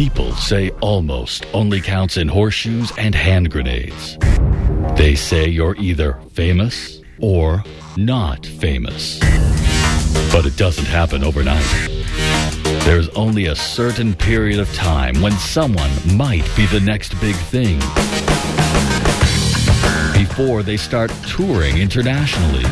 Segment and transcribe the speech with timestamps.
[0.00, 4.16] People say almost only counts in horseshoes and hand grenades.
[4.96, 7.62] They say you're either famous or
[7.98, 9.18] not famous.
[10.32, 11.66] But it doesn't happen overnight.
[12.86, 17.78] There's only a certain period of time when someone might be the next big thing.
[20.14, 22.64] Before they start touring internationally.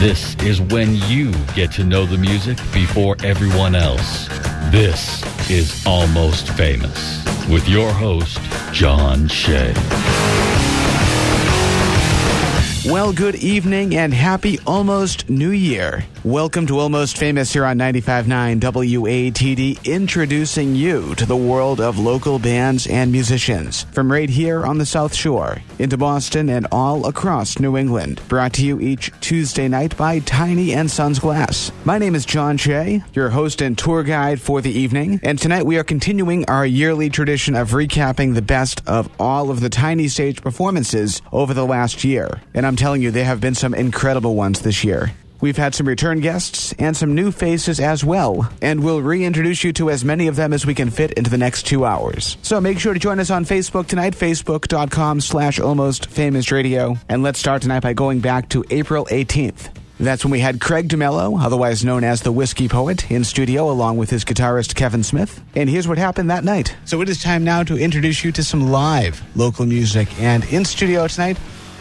[0.00, 4.26] This is when you get to know the music before everyone else.
[4.72, 8.38] This is Almost Famous with your host,
[8.72, 9.72] John Shea.
[12.86, 16.04] Well, good evening and happy almost New Year.
[16.24, 22.38] Welcome to Almost Famous here on 95.9 WATD, introducing you to the world of local
[22.38, 27.58] bands and musicians from right here on the South Shore into Boston and all across
[27.58, 28.20] New England.
[28.28, 31.72] Brought to you each Tuesday night by Tiny and Sons Glass.
[31.84, 35.66] My name is John Shea, your host and tour guide for the evening, and tonight
[35.66, 40.06] we are continuing our yearly tradition of recapping the best of all of the Tiny
[40.08, 42.40] Stage performances over the last year.
[42.54, 45.12] And I'm telling you, there have been some incredible ones this year.
[45.40, 49.72] We've had some return guests and some new faces as well, and we'll reintroduce you
[49.72, 52.36] to as many of them as we can fit into the next two hours.
[52.42, 56.98] So make sure to join us on Facebook tonight, facebook.com slash almost famous radio.
[57.08, 59.74] And let's start tonight by going back to April 18th.
[59.98, 63.96] That's when we had Craig DeMello, otherwise known as the Whiskey Poet, in studio along
[63.96, 65.42] with his guitarist Kevin Smith.
[65.56, 66.76] And here's what happened that night.
[66.84, 70.08] So it is time now to introduce you to some live local music.
[70.20, 71.38] And in studio tonight,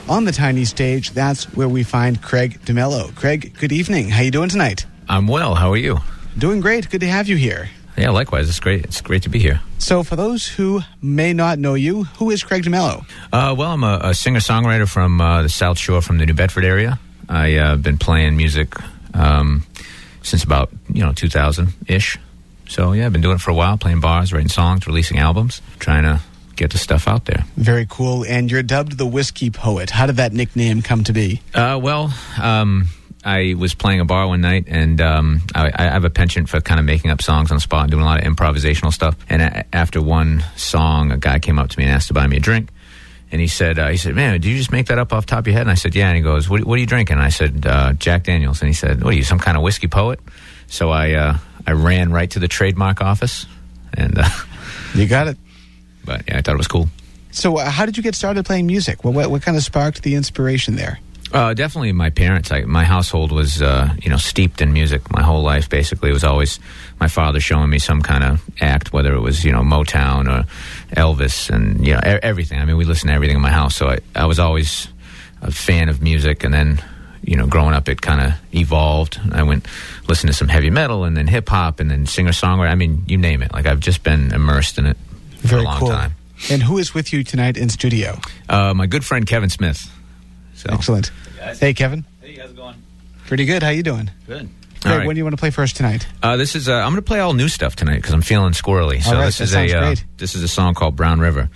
[0.10, 3.14] on the tiny stage, that's where we find Craig DeMello.
[3.16, 4.10] Craig, good evening.
[4.10, 4.86] How you doing tonight?
[5.10, 5.56] I'm well.
[5.56, 6.00] How are you?
[6.38, 6.90] Doing great.
[6.90, 7.70] Good to have you here.
[7.98, 8.48] Yeah, likewise.
[8.48, 8.86] It's great.
[8.86, 9.62] It's great to be here.
[9.80, 13.06] So, for those who may not know you, who is Craig DeMello?
[13.34, 16.34] Uh, well, I'm a, a singer songwriter from uh, the South Shore, from the New
[16.34, 17.00] Bedford area.
[17.28, 18.76] I've uh, been playing music
[19.14, 19.66] um,
[20.22, 22.18] since about you know 2000 ish.
[22.70, 25.62] So yeah, I've been doing it for a while, playing bars, writing songs, releasing albums,
[25.80, 26.22] trying to
[26.58, 27.46] get the stuff out there.
[27.56, 28.26] Very cool.
[28.26, 29.90] And you're dubbed the Whiskey Poet.
[29.90, 31.42] How did that nickname come to be?
[31.54, 32.88] Uh, well, um,
[33.24, 36.62] I was playing a bar one night, and um, I, I, have a penchant for
[36.62, 39.16] kind of making up songs on the spot and doing a lot of improvisational stuff.
[39.30, 42.28] And a- after one song, a guy came up to me and asked to buy
[42.28, 42.70] me a drink.
[43.30, 45.32] And he said, uh, he said, man, did you just make that up off the
[45.32, 45.64] top of your head?
[45.64, 46.08] And I said, yeah.
[46.08, 47.16] And he goes, what, what are you drinking?
[47.16, 48.62] And I said, uh, Jack Daniels.
[48.62, 50.22] And he said, what are you, some kind of whiskey poet?
[50.68, 53.46] So I, uh, I ran right to the trademark office,
[53.94, 54.30] and uh,
[54.96, 55.38] you got it.
[56.08, 56.88] But yeah, I thought it was cool.
[57.32, 59.04] So, uh, how did you get started playing music?
[59.04, 61.00] What, what, what kind of sparked the inspiration there?
[61.34, 62.52] Uh, definitely my parents.
[62.52, 65.70] I, my household was, uh, you know, steeped in music my whole life.
[65.70, 66.60] Basically, it was always
[67.02, 70.48] my father showing me some kind of act, whether it was, you know, Motown or
[70.96, 72.60] Elvis, and you know, e- everything.
[72.60, 74.88] I mean, we listened to everything in my house, so I, I was always
[75.42, 76.46] a fan of music.
[76.46, 76.82] And then,
[77.22, 79.20] you know, growing up, it kind of evolved.
[79.34, 79.68] I went
[80.08, 82.70] listen to some heavy metal, and then hip hop, and then singer songwriter.
[82.70, 83.52] I mean, you name it.
[83.52, 84.98] Like I've just been immersed in it
[85.48, 85.90] for Very a long cool.
[85.90, 86.16] time.
[86.52, 88.20] And who is with you tonight in studio?
[88.48, 89.92] Uh, my good friend Kevin Smith.
[90.56, 90.70] So.
[90.72, 91.12] Excellent.
[91.60, 92.06] Hey, Kevin.
[92.22, 92.76] Hey, how's it going?
[93.26, 93.64] Pretty good.
[93.64, 94.12] How you doing?
[94.28, 94.50] Good.
[94.82, 95.08] Craig, All right.
[95.08, 96.08] When do you want to play first tonight?
[96.22, 98.54] Uh, this is uh, I'm going to play all new stuff tonight because I'm feeling
[98.54, 99.02] squirrely.
[99.02, 100.06] So All right, this that is sounds a uh, great.
[100.18, 101.50] this is a song called Brown River.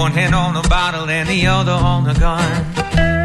[0.00, 2.40] One hand on the bottle and the other on the gun.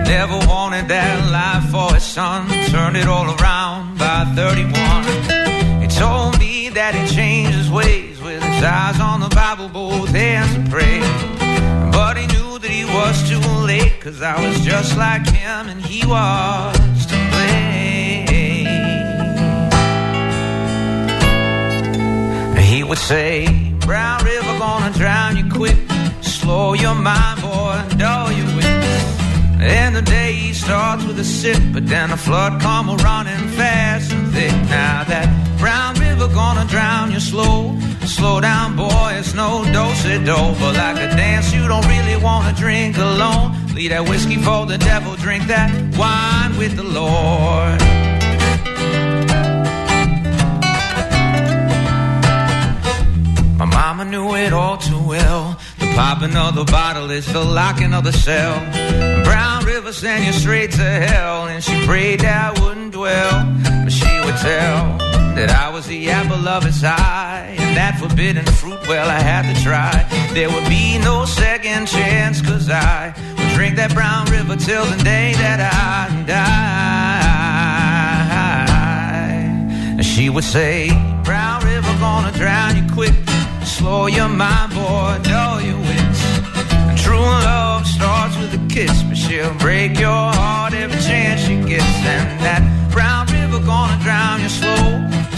[0.04, 2.50] Never wanted that life for his son.
[2.70, 5.82] Turned it all around by 31.
[5.82, 10.10] He told me that he changed his ways with his eyes on the Bible, both
[10.10, 11.00] hands to pray.
[11.94, 15.80] But he knew that he was too late, cause I was just like him and
[15.82, 18.68] he was to blame.
[22.60, 23.48] He would say,
[23.80, 25.85] Brown River gonna drown you quick.
[26.46, 29.20] Slow your mind, boy, and dull your wits.
[29.60, 34.12] And the day starts with a sip, but then the flood come a running fast
[34.12, 34.52] and thick.
[34.70, 37.76] Now that Brown River gonna drown you slow.
[38.06, 40.38] Slow down, boy, it's no do-si-do.
[40.60, 43.56] But like a dance you don't really wanna drink alone.
[43.74, 47.80] Leave that whiskey for the devil, drink that wine with the Lord.
[53.58, 55.55] My mama knew it all too well.
[56.46, 58.60] Of the bottle is the locking of the cell.
[59.24, 63.46] Brown River sent you straight to hell, and she prayed that I wouldn't dwell.
[63.84, 64.98] But she would tell
[65.36, 69.52] that I was the apple of his eye, and that forbidden fruit, well, I had
[69.52, 70.06] to try.
[70.34, 75.04] There would be no second chance, cause I would drink that brown river till the
[75.04, 76.36] day that I die.
[79.98, 80.90] And she would say,
[81.24, 83.16] Brown River gonna drown you quick.
[83.64, 85.76] Slow your mind, boy, wits.
[85.76, 85.85] And
[87.06, 91.96] true love starts with a kiss, but she'll break your heart every chance she gets.
[92.14, 92.62] And that
[92.92, 94.86] brown river gonna drown you slow.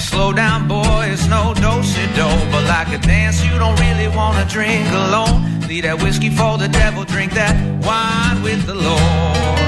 [0.09, 2.29] Slow down, boy, it's no do-si-do.
[2.51, 5.37] But like a dance you don't really wanna drink alone.
[5.67, 7.55] Leave that whiskey for the devil, drink that
[7.85, 9.59] wine with the Lord.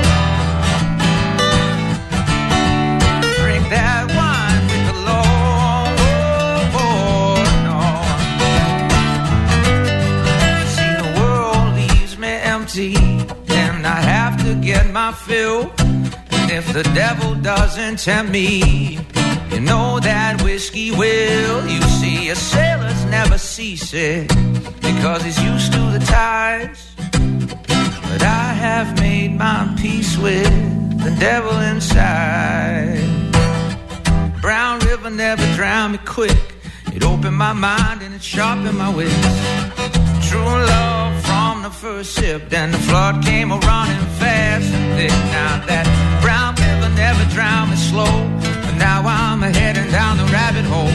[3.42, 4.28] Drink that wine
[12.79, 12.95] empty,
[13.53, 15.71] and I have to get my fill.
[16.31, 18.99] And if the devil doesn't tempt me,
[19.51, 21.67] you know that whiskey will.
[21.67, 24.29] You see, a sailor's never seasick
[24.81, 26.91] because he's used to the tides.
[26.97, 32.99] But I have made my peace with the devil inside.
[34.41, 36.37] Brown River never drowned me quick.
[36.93, 39.78] It opened my mind and it sharpened my wits.
[40.29, 44.69] True love from the first sip, then the flood came a running fast.
[44.71, 45.09] And thick.
[45.33, 45.85] Now that
[46.21, 48.13] brown river never drowned me slow,
[48.65, 50.93] but now I'm heading down the rabbit hole,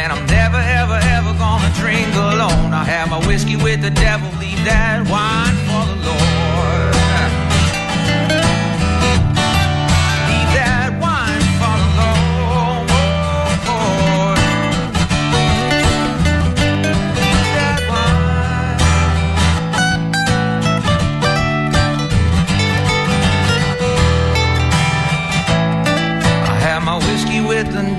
[0.00, 2.72] and I'm never ever ever gonna drink alone.
[2.72, 5.69] I have my whiskey with the devil, leave that wine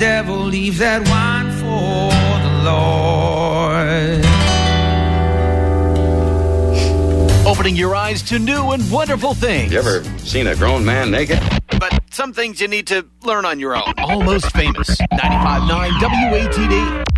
[0.01, 2.09] devil, leave that wine for
[2.41, 4.25] the Lord.
[7.45, 9.71] Opening your eyes to new and wonderful things.
[9.71, 11.39] You ever seen a grown man naked?
[11.79, 13.93] But some things you need to learn on your own.
[13.99, 14.89] Almost famous.
[14.89, 17.10] 95.9 WATD.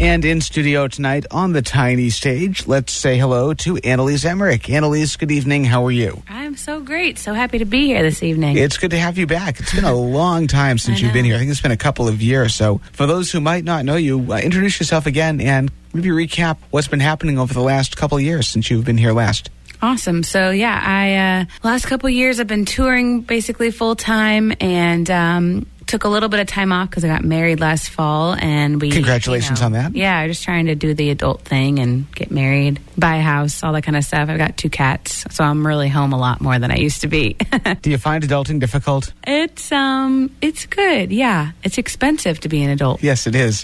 [0.00, 4.68] And in studio tonight on the tiny stage, let's say hello to Annalise Emerick.
[4.68, 5.64] Annalise, good evening.
[5.64, 6.20] How are you?
[6.28, 7.16] I'm so great.
[7.16, 8.58] So happy to be here this evening.
[8.58, 9.60] It's good to have you back.
[9.60, 11.36] It's been a long time since you've been here.
[11.36, 12.56] I think it's been a couple of years.
[12.56, 16.58] So, for those who might not know you, uh, introduce yourself again and maybe recap
[16.70, 19.48] what's been happening over the last couple of years since you've been here last.
[19.80, 20.24] awesome.
[20.24, 25.66] So yeah, I uh, last couple years I've been touring basically full time and um,
[25.86, 28.90] took a little bit of time off because I got married last fall and we.
[28.90, 29.96] Congratulations you know, on that.
[29.96, 33.72] Yeah, just trying to do the adult thing and get married, buy a house, all
[33.72, 34.28] that kind of stuff.
[34.28, 37.08] I've got two cats, so I'm really home a lot more than I used to
[37.08, 37.36] be.
[37.82, 39.12] Do you find adulting difficult?
[39.26, 41.12] it's um, it's good.
[41.12, 43.02] Yeah, it's expensive to be an adult.
[43.02, 43.62] Yes, it is.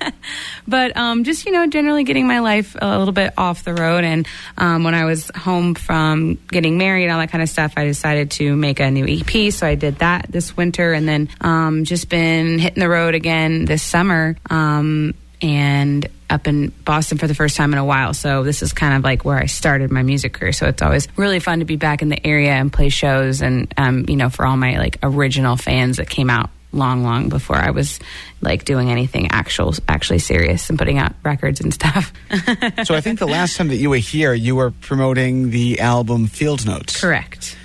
[0.68, 4.04] but um, just you know generally getting my life a little bit off the road
[4.04, 4.26] and
[4.58, 7.84] um, when i was home from getting married and all that kind of stuff i
[7.84, 11.45] decided to make a new ep so i did that this winter and then um,
[11.84, 17.34] just been hitting the road again this summer um, and up in Boston for the
[17.34, 18.12] first time in a while.
[18.14, 20.52] So this is kind of like where I started my music career.
[20.52, 23.72] So it's always really fun to be back in the area and play shows and
[23.76, 27.56] um, you know, for all my like original fans that came out long, long before
[27.56, 28.00] I was
[28.40, 32.12] like doing anything actual actually serious and putting out records and stuff.
[32.84, 36.26] so, I think the last time that you were here, you were promoting the album
[36.26, 37.00] Field Notes.
[37.00, 37.56] Correct.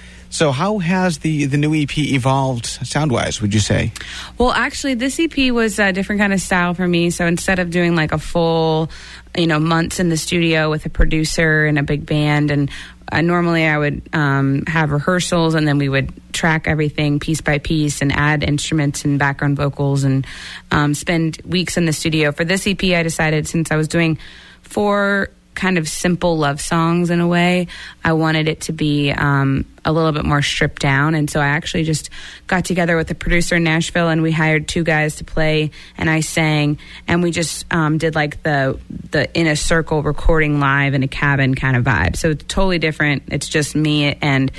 [0.42, 3.92] So, how has the, the new EP evolved sound wise, would you say?
[4.40, 7.12] Well, actually, this EP was a different kind of style for me.
[7.12, 8.90] So instead of doing like a full,
[9.38, 12.72] you know, months in the studio with a producer and a big band, and
[13.12, 17.60] uh, normally I would um, have rehearsals and then we would track everything piece by
[17.60, 20.26] piece and add instruments and background vocals and
[20.72, 22.32] um, spend weeks in the studio.
[22.32, 24.18] For this EP, I decided since I was doing
[24.64, 27.68] four kind of simple love songs in a way.
[28.04, 31.48] I wanted it to be um, a little bit more stripped down, and so I
[31.48, 32.10] actually just
[32.48, 36.10] got together with a producer in Nashville, and we hired two guys to play, and
[36.10, 38.80] I sang, and we just um, did like the
[39.12, 42.16] the in a circle recording live in a cabin kind of vibe.
[42.16, 43.24] So it's totally different.
[43.28, 44.52] It's just me and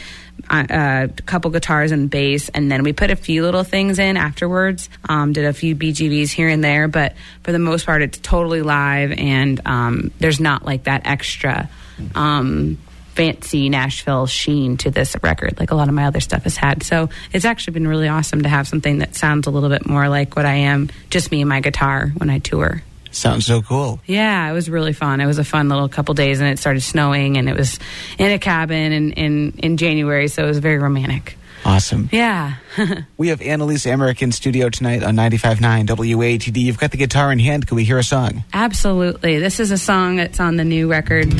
[0.50, 4.16] uh, a couple guitars and bass, and then we put a few little things in
[4.16, 4.88] afterwards.
[5.08, 8.62] Um, did a few BGVs here and there, but for the most part, it's totally
[8.62, 11.70] live, and um, there's not like that extra
[12.14, 12.78] um,
[13.14, 16.82] fancy Nashville sheen to this record, like a lot of my other stuff has had.
[16.82, 20.08] So it's actually been really awesome to have something that sounds a little bit more
[20.08, 22.82] like what I am, just me and my guitar when I tour.
[23.10, 24.00] Sounds so cool.
[24.06, 25.20] Yeah, it was really fun.
[25.20, 27.78] It was a fun little couple days, and it started snowing, and it was
[28.18, 31.36] in a cabin in in, in January, so it was very romantic.
[31.64, 32.08] Awesome.
[32.10, 32.54] Yeah.
[33.18, 36.56] We have Annalise Emerick in studio tonight on 95.9 WATD.
[36.56, 37.68] You've got the guitar in hand.
[37.68, 38.42] Can we hear a song?
[38.52, 39.38] Absolutely.
[39.38, 41.32] This is a song that's on the new record,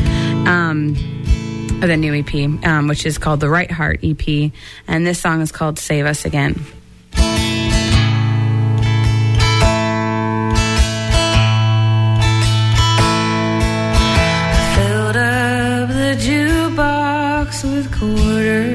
[0.47, 0.95] um,
[1.83, 4.53] of the new EP, um, which is called the Right Heart EP,
[4.87, 6.55] and this song is called Save Us Again.
[14.75, 18.72] Filled up the jukebox with quarters.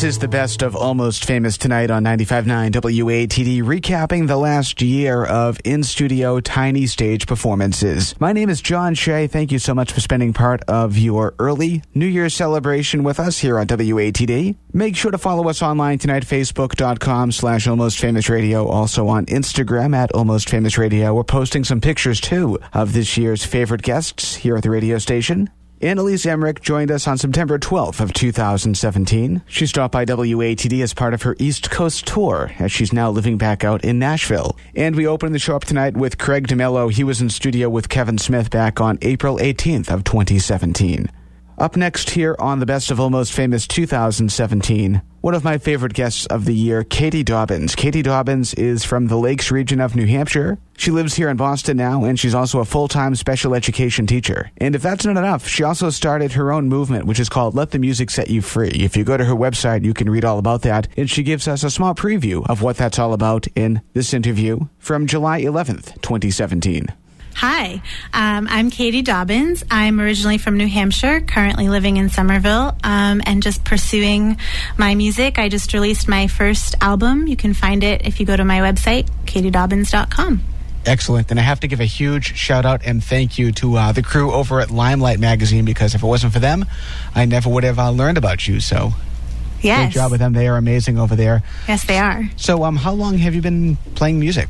[0.00, 5.26] This is the best of Almost Famous tonight on 95.9 WATD, recapping the last year
[5.26, 8.18] of in studio tiny stage performances.
[8.18, 9.26] My name is John Shea.
[9.26, 13.40] Thank you so much for spending part of your early New Year's celebration with us
[13.40, 14.56] here on WATD.
[14.72, 18.66] Make sure to follow us online tonight, facebook.com slash Almost Famous Radio.
[18.68, 21.12] Also on Instagram at Almost Famous Radio.
[21.12, 25.50] We're posting some pictures too of this year's favorite guests here at the radio station.
[25.82, 29.40] Annalise Emerick joined us on September 12th of 2017.
[29.46, 33.38] She stopped by WATD as part of her East Coast tour, as she's now living
[33.38, 34.58] back out in Nashville.
[34.74, 36.92] And we opened the show up tonight with Craig DeMello.
[36.92, 41.08] He was in studio with Kevin Smith back on April 18th of 2017.
[41.60, 46.24] Up next here on the Best of Almost Famous 2017, one of my favorite guests
[46.24, 47.74] of the year, Katie Dobbins.
[47.74, 50.56] Katie Dobbins is from the Lakes region of New Hampshire.
[50.78, 54.50] She lives here in Boston now, and she's also a full-time special education teacher.
[54.56, 57.72] And if that's not enough, she also started her own movement, which is called Let
[57.72, 58.70] the Music Set You Free.
[58.70, 60.88] If you go to her website, you can read all about that.
[60.96, 64.60] And she gives us a small preview of what that's all about in this interview
[64.78, 66.86] from July 11th, 2017.
[67.34, 67.80] Hi,
[68.12, 69.64] um, I'm Katie Dobbins.
[69.70, 74.36] I'm originally from New Hampshire, currently living in Somerville, um, and just pursuing
[74.76, 75.38] my music.
[75.38, 77.26] I just released my first album.
[77.26, 80.42] You can find it if you go to my website, katiedobbins.com.
[80.84, 81.30] Excellent.
[81.30, 84.02] And I have to give a huge shout out and thank you to uh, the
[84.02, 86.66] crew over at Limelight Magazine because if it wasn't for them,
[87.14, 88.60] I never would have uh, learned about you.
[88.60, 88.92] So,
[89.62, 89.92] Yes.
[89.92, 90.32] great job with them.
[90.32, 91.42] They are amazing over there.
[91.68, 92.28] Yes, they are.
[92.36, 94.48] So, um, how long have you been playing music?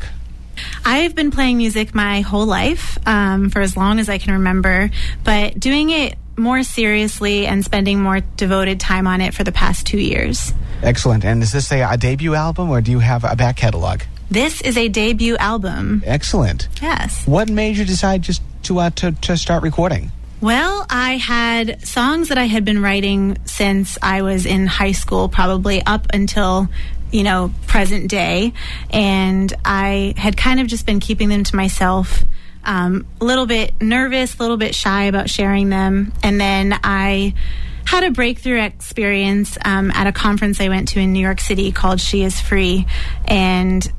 [0.84, 4.90] I've been playing music my whole life, um, for as long as I can remember,
[5.24, 9.86] but doing it more seriously and spending more devoted time on it for the past
[9.86, 10.52] two years.
[10.82, 11.24] Excellent.
[11.24, 14.02] And is this a, a debut album or do you have a back catalog?
[14.30, 16.02] This is a debut album.
[16.06, 16.68] Excellent.
[16.80, 17.26] Yes.
[17.26, 20.12] What made you decide just to uh, to to start recording?
[20.40, 25.28] Well, I had songs that I had been writing since I was in high school,
[25.28, 26.68] probably up until
[27.12, 28.52] you know present day,
[28.90, 32.22] and I had kind of just been keeping them to myself.
[32.62, 37.34] Um, a little bit nervous, a little bit shy about sharing them, and then I
[37.86, 41.72] had a breakthrough experience um, at a conference I went to in New York City
[41.72, 42.86] called She Is Free,
[43.24, 43.90] and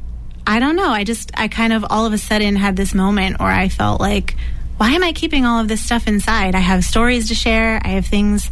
[0.45, 0.89] I don't know.
[0.89, 3.99] I just I kind of all of a sudden had this moment where I felt
[3.99, 4.35] like
[4.81, 6.55] why am I keeping all of this stuff inside?
[6.55, 7.79] I have stories to share.
[7.83, 8.49] I have things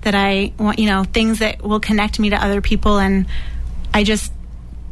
[0.00, 2.98] that I want, you know, things that will connect me to other people.
[2.98, 3.26] And
[3.92, 4.32] I just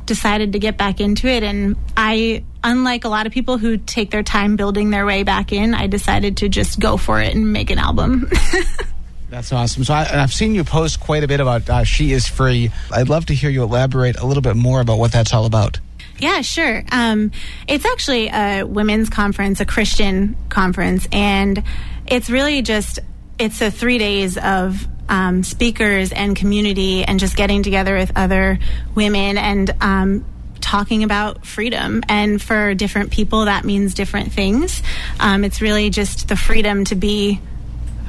[0.06, 1.42] decided to get back into it.
[1.42, 5.52] And I, unlike a lot of people who take their time building their way back
[5.52, 8.30] in, I decided to just go for it and make an album.
[9.28, 9.84] That's awesome.
[9.84, 12.70] So I, I've seen you post quite a bit about uh, She Is Free.
[12.92, 15.80] I'd love to hear you elaborate a little bit more about what that's all about.
[16.18, 16.84] Yeah, sure.
[16.92, 17.32] Um,
[17.66, 21.62] it's actually a women's conference, a Christian conference, and
[22.06, 23.00] it's really just
[23.38, 28.58] it's a three days of um, speakers and community, and just getting together with other
[28.94, 30.24] women and um,
[30.60, 32.02] talking about freedom.
[32.08, 34.82] And for different people, that means different things.
[35.20, 37.40] Um, it's really just the freedom to be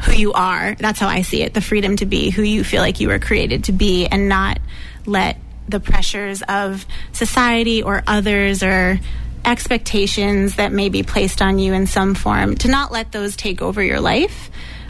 [0.04, 0.76] who you are.
[0.76, 1.54] That's how I see it.
[1.54, 4.60] The freedom to be who you feel like you were created to be, and not
[5.06, 5.38] let
[5.68, 9.00] the pressures of society or others or
[9.46, 13.62] expectations that may be placed on you in some form to not let those take
[13.62, 14.50] over your life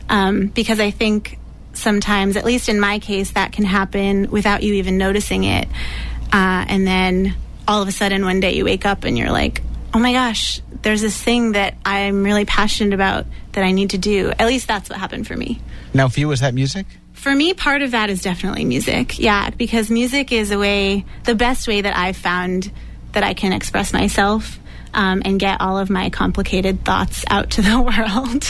[0.09, 1.37] um, because i think
[1.77, 5.67] sometimes at least in my case that can happen without you even noticing it
[6.33, 7.35] uh, and then
[7.67, 9.61] all of a sudden one day you wake up and you're like
[9.93, 13.97] oh my gosh there's this thing that i'm really passionate about that i need to
[13.97, 15.59] do at least that's what happened for me
[15.93, 16.85] Now, for you, was that music?
[17.13, 19.17] for me, part of that is definitely music.
[19.17, 22.71] Yeah, because music is a way, the best way that I've found
[23.13, 24.59] that I can express myself
[24.93, 28.45] um, and get all of my complicated thoughts out to the world.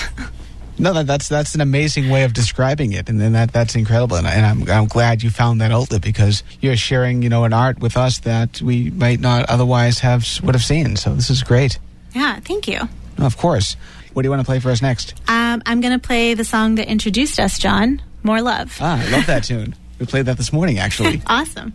[0.80, 4.18] No, that, that's that's an amazing way of describing it, and, then that that's incredible.
[4.18, 7.54] And, and I'm I'm glad you found that outlet because you're sharing, you know, an
[7.54, 10.96] art with us that we might not otherwise have would have seen.
[10.96, 11.80] So this is great.
[12.14, 12.82] yeah, thank you.
[13.18, 13.76] Of course.
[14.14, 15.14] What do you want to play for us next?
[15.28, 18.02] Um, I'm going to play the song that introduced us, John.
[18.24, 18.76] More love.
[18.82, 19.76] Ah, I love that tune.
[20.00, 21.22] We played that this morning, actually.
[21.28, 21.74] Awesome.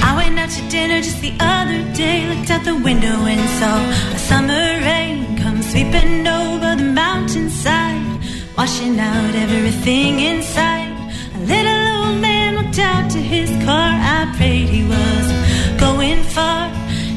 [0.00, 1.57] I went out to dinner just the other
[2.58, 3.78] out the window and saw
[4.14, 8.20] a summer rain come sweeping over the mountainside,
[8.56, 10.92] washing out everything inside.
[11.36, 13.90] A little old man walked out to his car.
[14.16, 15.26] I prayed he was
[15.78, 16.70] going far.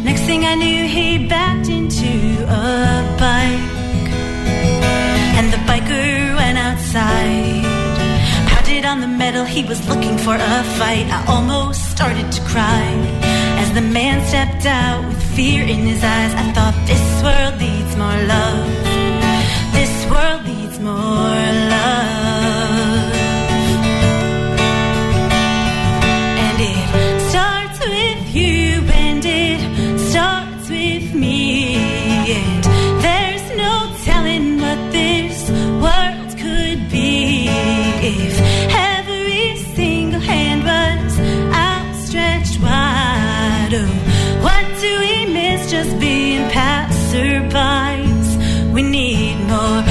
[0.04, 4.10] Next thing I knew, he backed into a bike,
[5.38, 7.62] and the biker went outside
[8.50, 11.08] pounded on the metal, he was looking for a fight.
[11.18, 16.34] I almost started to cry the man stepped out with fear in his eyes.
[16.34, 18.68] I thought this world needs more love.
[19.72, 22.31] This world needs more love.
[43.74, 43.88] Oh,
[44.42, 48.28] what do we miss just being passerbys?
[48.74, 49.91] We need more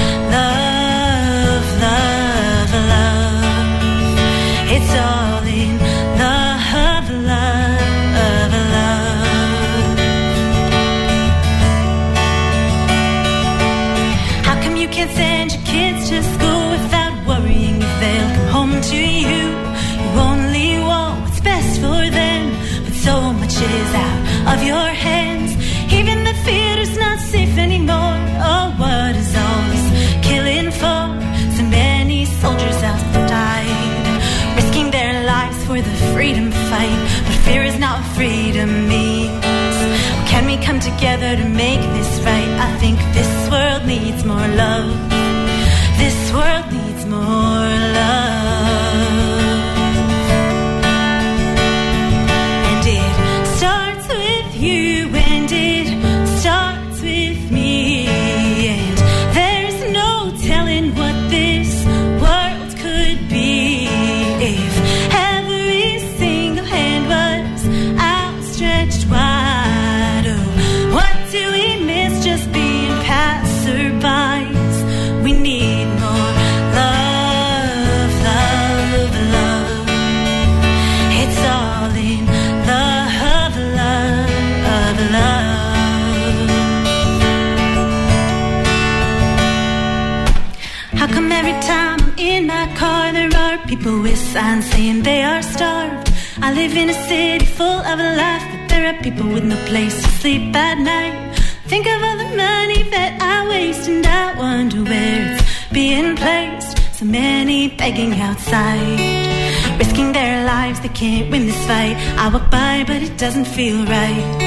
[113.31, 114.43] doesn't feel right.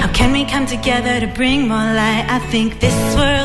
[0.00, 2.26] How can we come together to bring more light?
[2.28, 3.37] I think this world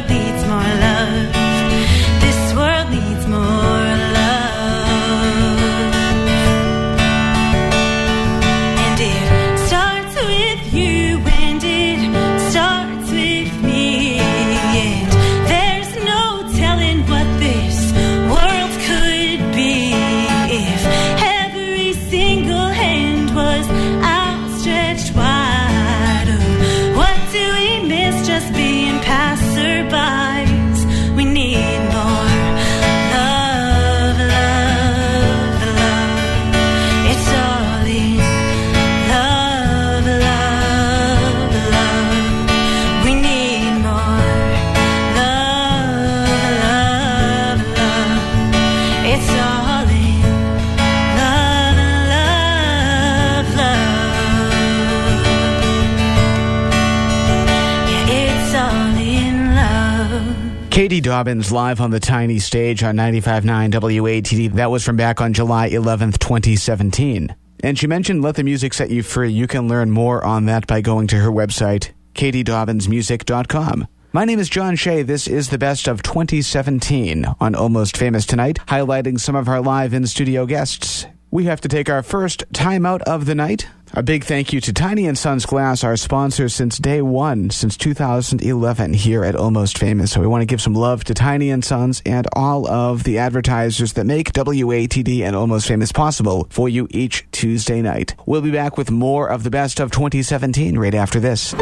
[61.14, 64.54] Dobbins live on the tiny stage on 95.9 WATD.
[64.54, 67.36] That was from back on July 11th, 2017.
[67.64, 69.32] And she mentioned Let the Music Set You Free.
[69.32, 73.88] You can learn more on that by going to her website, katiedobbinsmusic.com.
[74.12, 75.04] My name is John Shea.
[75.04, 79.94] This is the best of 2017 on Almost Famous Tonight, highlighting some of our live
[79.94, 81.06] in studio guests.
[81.30, 83.68] We have to take our first time out of the night.
[83.96, 87.78] A big thank you to Tiny and Sons Glass, our sponsor since day one, since
[87.78, 90.12] 2011 here at Almost Famous.
[90.12, 93.20] So we want to give some love to Tiny and Sons and all of the
[93.20, 98.16] advertisers that make WATD and Almost Famous possible for you each Tuesday night.
[98.26, 101.54] We'll be back with more of the best of 2017 right after this.
[101.54, 101.60] A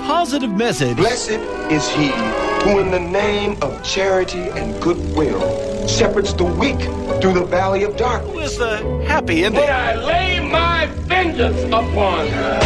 [0.00, 0.96] positive message.
[0.96, 1.32] Blessed
[1.70, 2.08] is he
[2.64, 6.80] who, in the name of charity and goodwill, shepherds the weak
[7.22, 8.58] through the valley of darkness.
[8.58, 9.60] With a happy ending.
[9.60, 12.58] When I lay my vengeance upon her.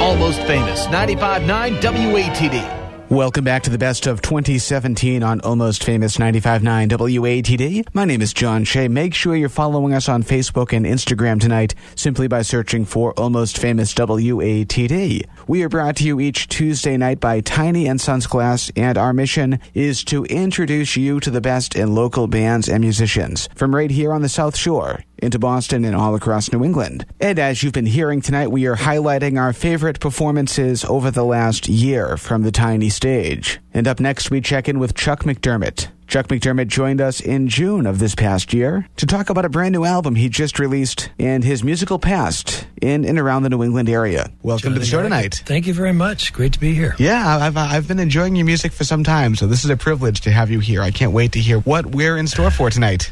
[0.00, 0.86] Almost famous.
[0.86, 2.83] 95.9 WATD.
[3.14, 7.86] Welcome back to the best of 2017 on Almost Famous 95.9 WATD.
[7.94, 8.88] My name is John Shea.
[8.88, 13.56] Make sure you're following us on Facebook and Instagram tonight simply by searching for Almost
[13.56, 15.26] Famous WATD.
[15.46, 19.12] We are brought to you each Tuesday night by Tiny and Sons Glass, and our
[19.12, 23.92] mission is to introduce you to the best in local bands and musicians from right
[23.92, 27.06] here on the South Shore into Boston and all across New England.
[27.20, 31.68] And as you've been hearing tonight, we are highlighting our favorite performances over the last
[31.68, 33.60] year from the tiny stage.
[33.72, 35.88] And up next, we check in with Chuck McDermott.
[36.06, 39.72] Chuck McDermott joined us in June of this past year to talk about a brand
[39.72, 43.88] new album he just released and his musical past in and around the New England
[43.88, 44.30] area.
[44.42, 45.42] Welcome to the show tonight.
[45.46, 46.32] Thank you very much.
[46.32, 46.94] Great to be here.
[46.98, 49.76] Yeah, I've, uh, I've been enjoying your music for some time, so this is a
[49.76, 50.82] privilege to have you here.
[50.82, 53.10] I can't wait to hear what we're in store for tonight.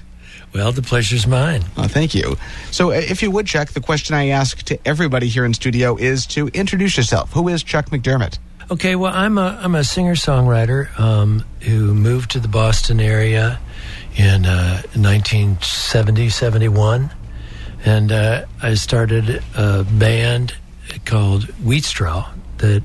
[0.54, 1.64] Well, the pleasure's mine.
[1.76, 2.36] Oh, thank you.
[2.70, 5.96] So, uh, if you would, Chuck, the question I ask to everybody here in studio
[5.96, 7.32] is to introduce yourself.
[7.32, 8.38] Who is Chuck McDermott?
[8.70, 13.58] Okay, well, I'm a I'm a singer songwriter um, who moved to the Boston area
[14.16, 17.10] in uh, 1970 71,
[17.84, 20.54] and uh, I started a band
[21.04, 22.31] called Wheatstraw
[22.62, 22.82] that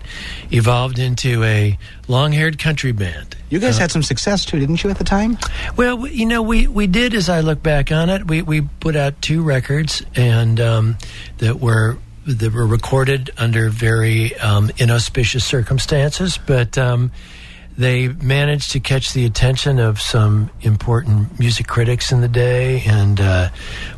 [0.51, 3.35] evolved into a long-haired country band.
[3.49, 5.37] You guys had some success too, didn't you, at the time?
[5.77, 7.13] Well, we- you know, we, we did.
[7.13, 10.97] As I look back on it, we, we put out two records, and um,
[11.37, 17.09] that were that were recorded under very um, inauspicious circumstances, but um,
[17.77, 23.21] they managed to catch the attention of some important music critics in the day, and
[23.21, 23.49] uh,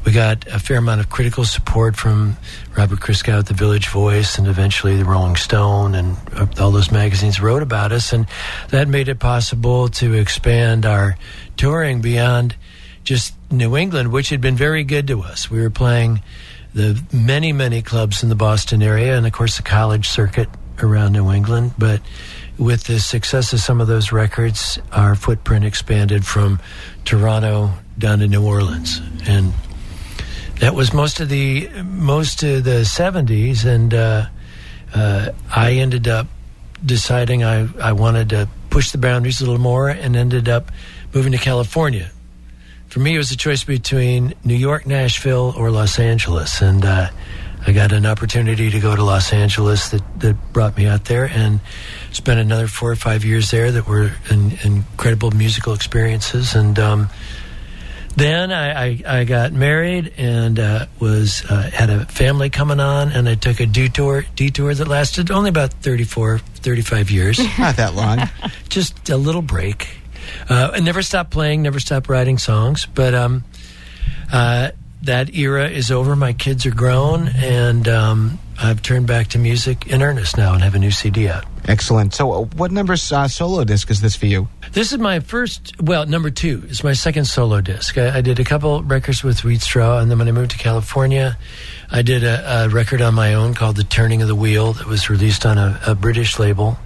[0.06, 2.36] we got a fair amount of critical support from
[2.78, 6.92] Robert Christgau at the Village Voice, and eventually the Rolling Stone, and uh, all those
[6.92, 8.28] magazines wrote about us, and
[8.70, 11.18] that made it possible to expand our
[11.56, 12.58] touring beyond
[13.06, 15.50] just New England, which had been very good to us.
[15.50, 16.22] We were playing
[16.74, 20.50] the many, many clubs in the Boston area, and of course the college circuit
[20.84, 22.02] around New England, but
[22.60, 26.60] with the success of some of those records, our footprint expanded from
[27.06, 29.54] Toronto down to New Orleans, and
[30.60, 33.66] that was most of the most of the '70s.
[33.66, 34.26] And uh,
[34.94, 36.28] uh, I ended up
[36.86, 40.72] deciding I I wanted to push the boundaries a little more, and ended up
[41.14, 42.12] moving to California.
[42.90, 47.10] For me, it was a choice between New York, Nashville, or Los Angeles, and uh,
[47.66, 51.26] I got an opportunity to go to Los Angeles that, that brought me out there
[51.26, 51.60] and
[52.12, 56.56] spent another four or five years there that were in, incredible musical experiences.
[56.56, 57.10] And um,
[58.16, 63.12] then I, I, I, got married and uh, was uh, had a family coming on,
[63.12, 67.40] and I took a detour detour that lasted only about 34, 35 years.
[67.60, 68.30] Not that long.
[68.70, 69.90] Just a little break.
[70.50, 73.44] Uh, I never stopped playing, never stopped writing songs, but um,
[74.32, 74.72] uh,
[75.04, 76.16] that era is over.
[76.16, 80.62] My kids are grown, and um, I've turned back to music in earnest now and
[80.62, 81.46] have a new CD out.
[81.66, 82.14] Excellent.
[82.14, 84.50] So, uh, what number uh, solo disc is this for you?
[84.74, 86.64] This is my first, well, number two.
[86.68, 87.98] It's my second solo disc.
[87.98, 91.38] I, I did a couple records with Wheatstraw, and then when I moved to California,
[91.90, 94.88] I did a, a, record on my own called The Turning of the Wheel that
[94.88, 96.78] was released on a, a British label.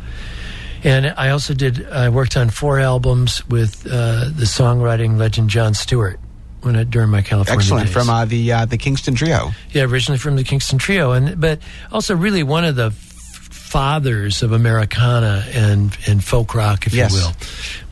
[0.84, 5.74] And I also did, I worked on four albums with uh, the songwriting legend John
[5.74, 6.20] Stewart
[6.63, 7.93] when I, during my California Excellent days.
[7.93, 9.52] from uh, the uh, the Kingston Trio.
[9.71, 11.60] Yeah, originally from the Kingston Trio, and but
[11.91, 17.12] also really one of the fathers of Americana and and folk rock, if Yes.
[17.13, 17.32] you will,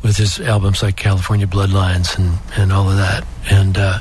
[0.03, 3.25] with his albums like California Bloodlines and and all of that.
[3.49, 3.99] And uh,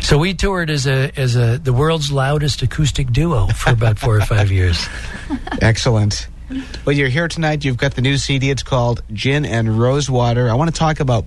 [0.00, 4.16] so we toured as a as a the world's loudest acoustic duo for about four
[4.16, 4.86] or five years.
[5.62, 6.28] Excellent.
[6.84, 7.64] Well, you're here tonight.
[7.64, 8.50] You've got the new CD.
[8.50, 10.48] It's called Gin and Rosewater.
[10.48, 11.24] I want to talk about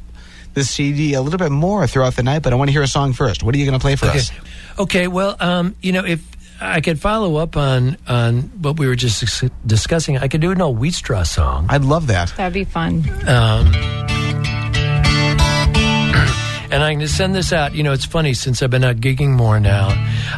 [0.53, 2.87] this CD a little bit more throughout the night, but I want to hear a
[2.87, 3.43] song first.
[3.43, 4.19] What are you going to play for Okay.
[4.19, 4.31] us?
[4.77, 5.07] Okay.
[5.07, 6.21] Well, um, you know, if
[6.61, 10.61] I could follow up on on what we were just discussing, I could do an
[10.61, 11.67] old Wheatstraw song.
[11.69, 12.33] I'd love that.
[12.35, 13.03] That'd be fun.
[13.27, 13.71] Um,
[16.71, 17.73] and I'm going to send this out.
[17.75, 19.87] You know, it's funny since I've been out gigging more now.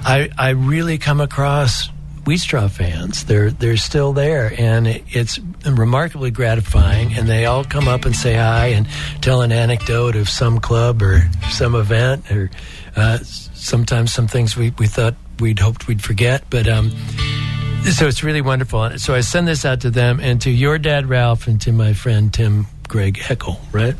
[0.05, 1.89] I I really come across
[2.25, 3.25] Wheatstraw fans.
[3.25, 7.13] They're they're still there, and it, it's remarkably gratifying.
[7.13, 8.87] And they all come up and say hi and
[9.21, 12.49] tell an anecdote of some club or some event, or
[12.95, 16.67] uh, sometimes some things we we thought we'd hoped we'd forget, but.
[16.67, 16.91] Um,
[17.93, 18.99] so it's really wonderful.
[18.99, 21.93] So I send this out to them and to your dad, Ralph, and to my
[21.93, 23.95] friend Tim Greg Heckel, right?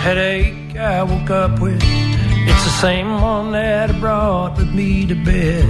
[0.00, 5.14] Headache I woke up with, it's the same one that I brought with me to
[5.14, 5.64] bed.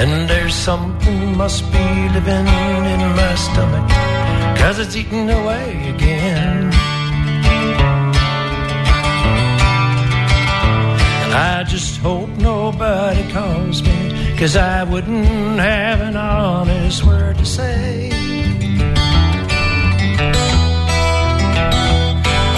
[0.00, 2.46] And there's something must be living
[2.94, 3.88] in my stomach,
[4.58, 6.70] cause it's eating away again.
[11.22, 17.46] And I just hope nobody calls me, cause I wouldn't have an honest word to
[17.46, 18.21] say.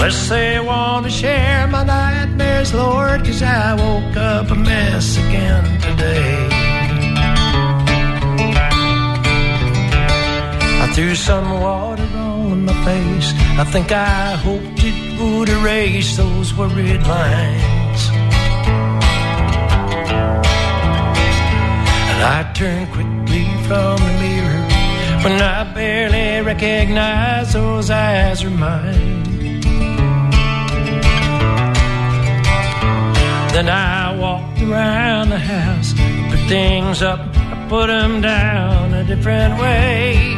[0.05, 5.17] Let's say I want to share my nightmares, Lord, cause I woke up a mess
[5.17, 6.49] again today.
[10.83, 13.33] I threw some water on my face.
[13.59, 18.03] I think I hoped it would erase those worried lines.
[22.11, 24.65] And I turned quickly from the mirror
[25.25, 29.24] when I barely recognized those eyes are mine.
[33.55, 39.05] Then I walked around the house, I put things up, I put them down a
[39.05, 40.35] different way.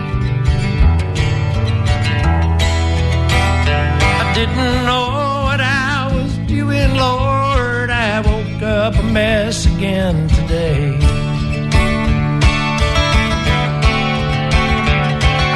[4.21, 7.89] I didn't know what I was doing, Lord.
[7.89, 10.99] I woke up a mess again today.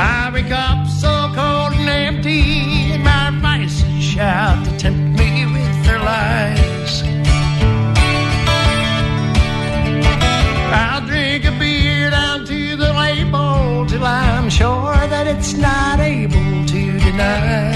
[0.01, 5.85] I wake up so cold and empty, and my vices shout to tempt me with
[5.85, 6.60] their lies.
[13.31, 17.73] The label till I'm sure that it's not able to deny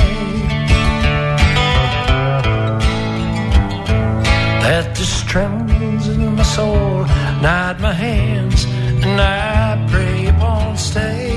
[4.62, 7.04] that this trembles in my soul,
[7.42, 8.64] nod my hands,
[9.04, 11.30] and I pray it won't stay.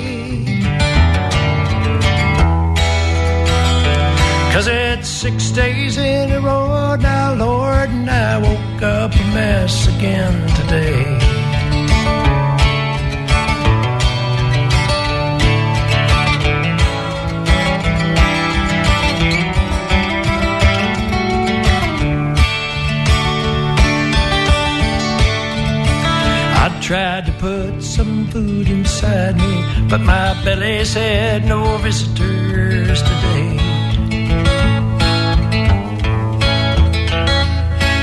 [4.53, 9.87] Cause it's six days in a row now, Lord, and I woke up a mess
[9.87, 11.06] again today.
[26.87, 33.57] Tried to put some food inside me, but my belly said no visitors today.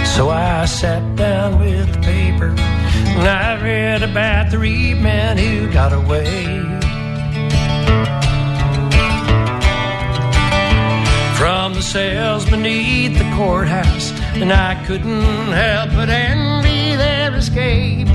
[0.04, 2.54] So I sat down with the paper
[3.16, 6.44] and I read about three men who got away.
[11.38, 18.13] From the cells beneath the courthouse, and I couldn't help but envy their escape.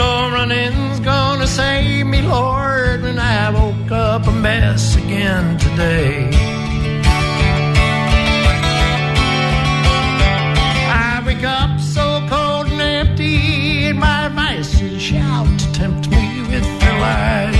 [0.00, 6.30] No running's gonna save me, Lord, when I woke up a mess again today.
[11.08, 13.36] I wake up so cold and empty,
[13.90, 17.59] and my vices shout to tempt me with their lies.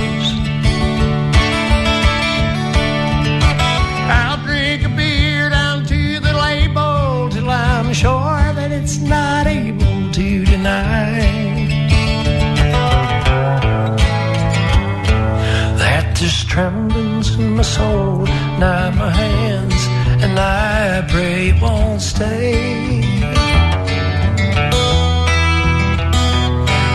[16.50, 18.26] Tremblings in my soul,
[18.58, 19.82] not my hands,
[20.24, 23.02] and I pray it won't stay.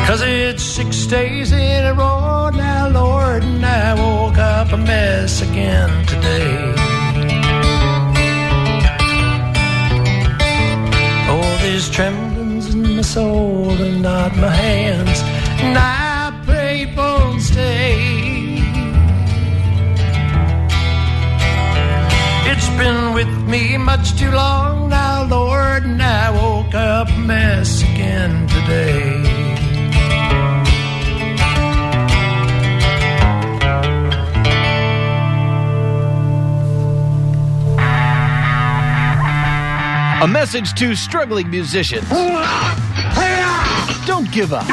[0.08, 5.42] Cause it's six days in a row now, Lord, and I woke up a mess
[5.42, 6.74] again today.
[11.32, 15.22] Oh, there's tremblings in my soul and not my hands,
[15.64, 16.05] and I
[22.78, 28.48] been with me much too long now, Lord, and I woke up a mess again
[28.48, 29.22] today.
[40.22, 42.10] A message to struggling musicians.
[44.06, 44.66] Don't give up.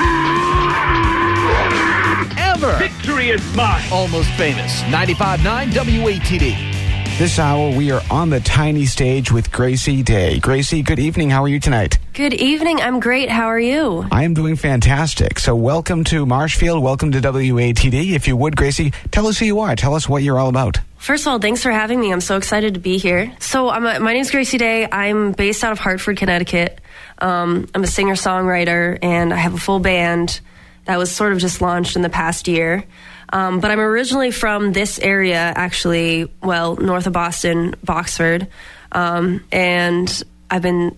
[2.38, 2.76] Ever.
[2.78, 3.82] Victory is mine.
[3.92, 4.80] Almost famous.
[4.82, 6.71] 95.9 WATD.
[7.18, 10.40] This hour, we are on the tiny stage with Gracie Day.
[10.40, 11.30] Gracie, good evening.
[11.30, 11.98] How are you tonight?
[12.14, 12.80] Good evening.
[12.80, 13.28] I'm great.
[13.28, 14.04] How are you?
[14.10, 15.38] I am doing fantastic.
[15.38, 16.82] So, welcome to Marshfield.
[16.82, 18.12] Welcome to WATD.
[18.12, 19.76] If you would, Gracie, tell us who you are.
[19.76, 20.78] Tell us what you're all about.
[20.96, 22.12] First of all, thanks for having me.
[22.12, 23.32] I'm so excited to be here.
[23.38, 24.88] So, I'm a, my name's Gracie Day.
[24.90, 26.80] I'm based out of Hartford, Connecticut.
[27.18, 30.40] Um, I'm a singer songwriter, and I have a full band
[30.86, 32.84] that was sort of just launched in the past year.
[33.32, 38.46] Um, but I'm originally from this area, actually, well, north of Boston, Boxford.
[38.92, 40.94] Um, and I've been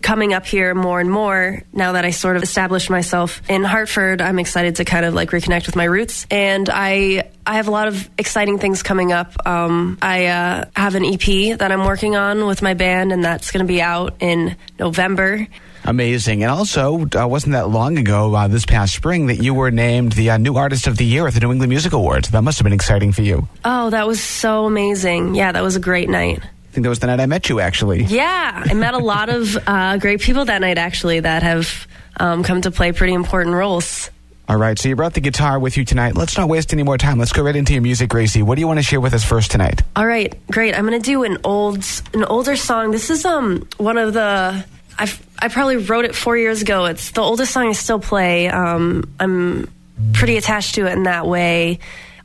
[0.00, 4.22] coming up here more and more now that I sort of established myself in Hartford.
[4.22, 7.70] I'm excited to kind of like reconnect with my roots, and I I have a
[7.70, 9.46] lot of exciting things coming up.
[9.46, 13.50] Um, I uh, have an EP that I'm working on with my band, and that's
[13.50, 15.46] going to be out in November.
[15.84, 16.42] Amazing.
[16.42, 20.12] And also, uh, wasn't that long ago, uh, this past spring, that you were named
[20.12, 22.30] the uh, New Artist of the Year at the New England Music Awards?
[22.30, 23.48] That must have been exciting for you.
[23.64, 25.34] Oh, that was so amazing!
[25.34, 26.40] Yeah, that was a great night.
[26.42, 28.04] I think that was the night I met you, actually.
[28.04, 32.42] Yeah, I met a lot of uh, great people that night, actually, that have um,
[32.44, 34.10] come to play pretty important roles.
[34.48, 36.14] All right, so you brought the guitar with you tonight.
[36.16, 37.18] Let's not waste any more time.
[37.18, 38.42] Let's go right into your music, Gracie.
[38.42, 39.82] What do you want to share with us first tonight?
[39.96, 40.74] All right, great.
[40.74, 42.90] I'm going to do an old, an older song.
[42.90, 44.64] This is um one of the
[44.98, 46.84] I've I probably wrote it four years ago.
[46.86, 48.48] It's the oldest song I still play.
[48.48, 49.72] Um, I'm
[50.12, 51.80] pretty attached to it in that way.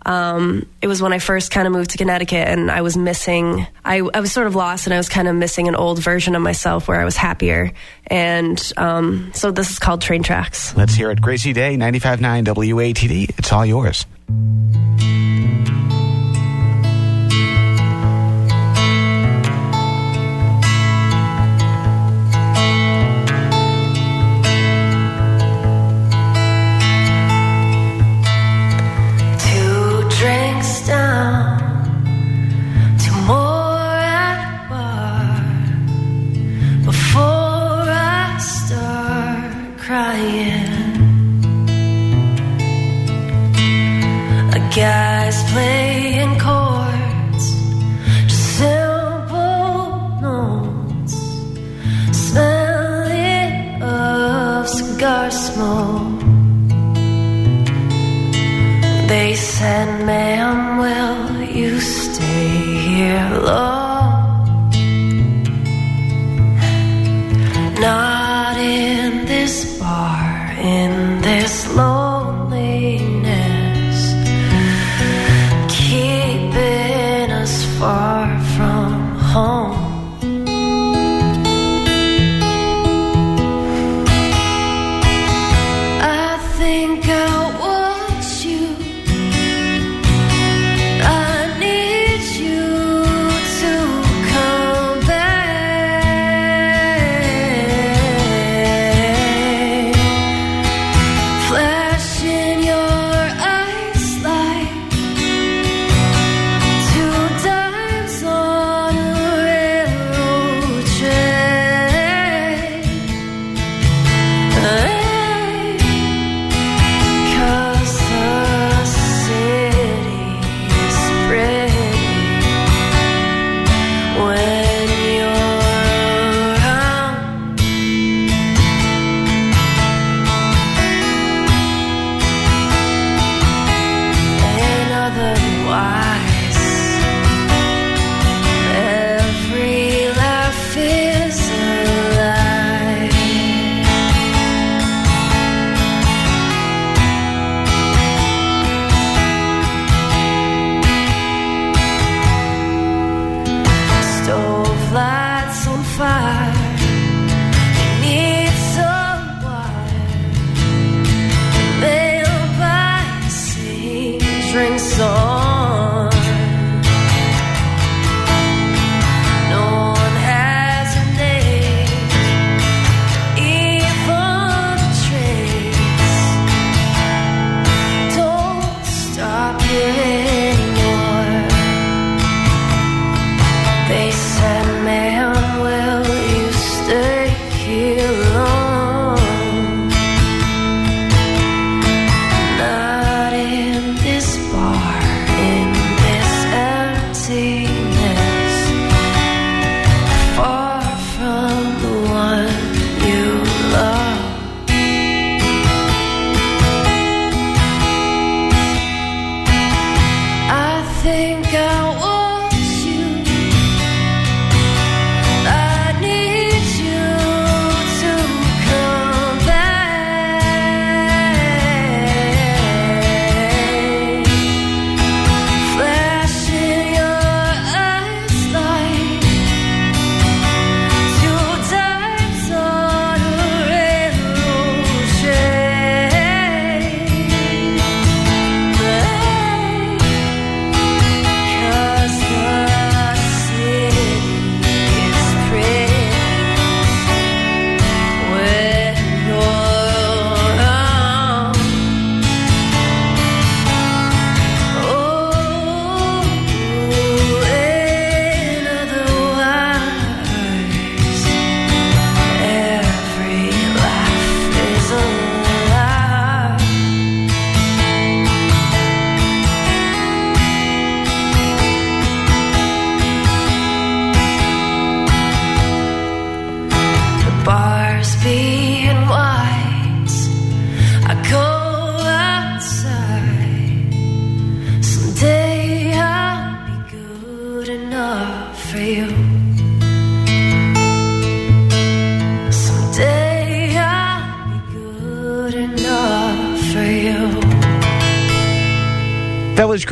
[0.06, 3.68] Um, it was when I first kind of moved to Connecticut and I was missing,
[3.84, 6.34] I, I was sort of lost and I was kind of missing an old version
[6.34, 7.74] of myself where I was happier.
[8.08, 10.74] And um, so this is called Train Tracks.
[10.78, 11.22] Let's hear it.
[11.22, 13.38] Gracie Day, 95.9 WATD.
[13.38, 14.06] It's all yours.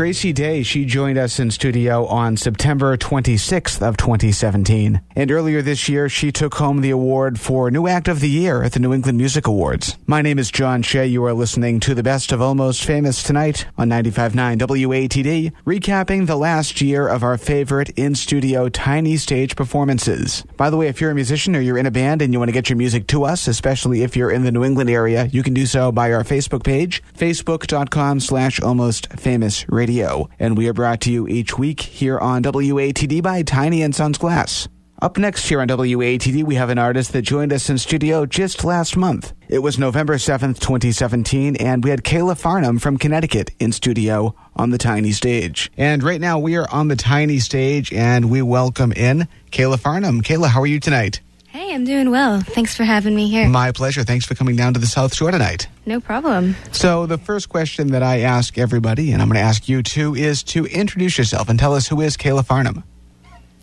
[0.05, 0.61] Gracie Day.
[0.61, 5.01] She joined us in studio on September 26th of 2017.
[5.15, 8.61] And earlier this year, she took home the award for New Act of the Year
[8.61, 9.97] at the New England Music Awards.
[10.05, 11.07] My name is John Shea.
[11.07, 16.35] You are listening to the best of Almost Famous tonight on 95.9 WATD, recapping the
[16.35, 20.43] last year of our favorite in-studio tiny stage performances.
[20.55, 22.49] By the way, if you're a musician or you're in a band and you want
[22.49, 25.41] to get your music to us, especially if you're in the New England area, you
[25.41, 29.94] can do so by our Facebook page, facebook.com slash almost famous radio.
[30.39, 34.17] And we are brought to you each week here on WATD by Tiny and Sons
[34.17, 34.67] Glass.
[35.01, 38.63] Up next here on WATD, we have an artist that joined us in studio just
[38.63, 39.33] last month.
[39.49, 44.69] It was November 7th, 2017, and we had Kala Farnham from Connecticut in studio on
[44.69, 45.71] the tiny stage.
[45.77, 50.21] And right now we are on the tiny stage and we welcome in Kala Farnham.
[50.21, 51.21] Kala, how are you tonight?
[51.55, 52.41] Hey, I'm doing well.
[52.41, 53.47] Thanks for having me here.
[53.47, 54.03] My pleasure.
[54.03, 55.69] Thanks for coming down to the South Shore tonight.
[55.85, 56.57] No problem.
[56.73, 60.15] So, the first question that I ask everybody, and I'm going to ask you too,
[60.15, 62.83] is to introduce yourself and tell us who is Kala Farnham.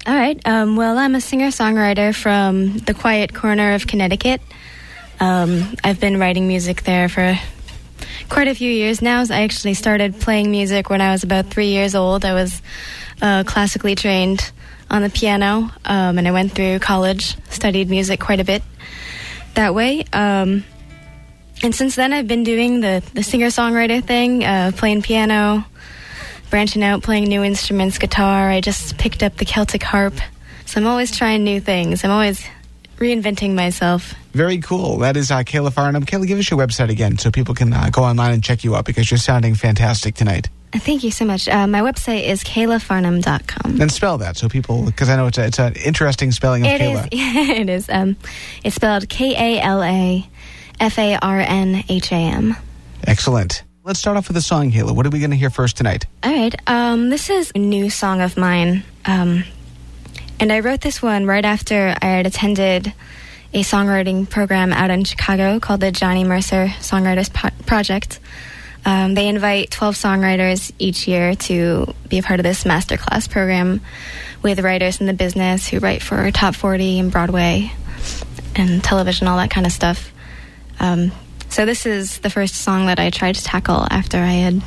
[0.07, 0.40] All right.
[0.49, 4.40] Um, well, I'm a singer songwriter from the quiet corner of Connecticut.
[5.20, 7.38] Um, I've been writing music there for
[8.30, 9.22] quite a few years now.
[9.28, 12.24] I actually started playing music when I was about three years old.
[12.24, 12.62] I was
[13.20, 14.51] uh, classically trained
[14.93, 18.62] on the piano, um, and I went through college, studied music quite a bit
[19.55, 20.05] that way.
[20.12, 20.64] Um,
[21.62, 25.64] and since then, I've been doing the, the singer songwriter thing, uh, playing piano,
[26.51, 28.51] branching out, playing new instruments, guitar.
[28.51, 30.14] I just picked up the Celtic harp.
[30.66, 32.05] So I'm always trying new things.
[32.05, 32.45] I'm always
[32.99, 34.14] reinventing myself.
[34.32, 34.99] Very cool.
[34.99, 36.05] That is uh, Kala Farnham.
[36.05, 38.76] Kala, give us your website again so people can uh, go online and check you
[38.76, 40.49] out because you're sounding fantastic tonight.
[40.73, 41.49] Thank you so much.
[41.49, 43.81] Uh, my website is kalafarnham.com.
[43.81, 46.73] And spell that so people, because I know it's, a, it's an interesting spelling of
[46.73, 46.89] It is.
[46.89, 47.09] Kala.
[47.12, 47.89] it is.
[47.91, 48.16] Um,
[48.64, 50.27] it's spelled K A L A
[50.81, 52.57] F A R N H A M.
[53.05, 53.64] Excellent.
[53.85, 54.93] Let's start off with a song, Kala.
[54.95, 56.07] What are we going to hear first tonight?
[56.23, 56.55] All right.
[56.66, 58.85] Um, this is a new song of mine.
[59.05, 59.45] Um,
[60.39, 62.93] and I wrote this one right after I had attended
[63.53, 68.18] a songwriting program out in Chicago called the Johnny Mercer Songwriters Po- Project.
[68.85, 73.80] Um, they invite 12 songwriters each year to be a part of this masterclass program
[74.43, 77.72] with writers in the business who write for Top 40 and Broadway
[78.57, 80.12] and television, all that kind of stuff.
[80.80, 81.12] Um,
[81.49, 84.62] so this is the first song that I tried to tackle after I had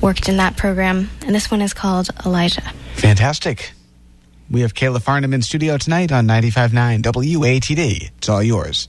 [0.00, 2.72] worked in that program, and this one is called Elijah.
[2.94, 3.72] Fantastic.
[4.50, 8.10] We have Kala Farnham in studio tonight on 95.9 WATD.
[8.16, 8.88] It's all yours.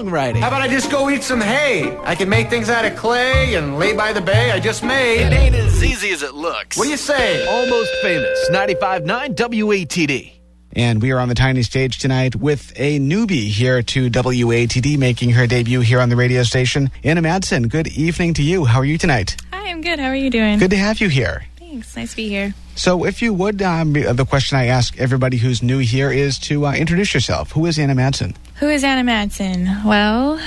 [0.00, 0.40] Songwriting.
[0.40, 1.94] How about I just go eat some hay?
[2.04, 5.26] I can make things out of clay and lay by the bay I just made.
[5.26, 6.78] It ain't as easy as it looks.
[6.78, 7.46] What do you say?
[7.46, 8.48] Almost famous.
[8.50, 10.32] 95.9 WATD.
[10.72, 15.30] And we are on the tiny stage tonight with a newbie here to WATD, making
[15.30, 16.90] her debut here on the radio station.
[17.04, 18.64] Anna Madsen, good evening to you.
[18.64, 19.36] How are you tonight?
[19.52, 19.98] Hi, I'm good.
[19.98, 20.58] How are you doing?
[20.58, 21.44] Good to have you here.
[21.58, 21.94] Thanks.
[21.94, 22.54] Nice to be here.
[22.74, 26.66] So, if you would, um, the question I ask everybody who's new here is to
[26.66, 27.52] uh, introduce yourself.
[27.52, 28.34] Who is Anna Madsen?
[28.60, 29.84] Who is Anna Madsen?
[29.84, 30.38] Well,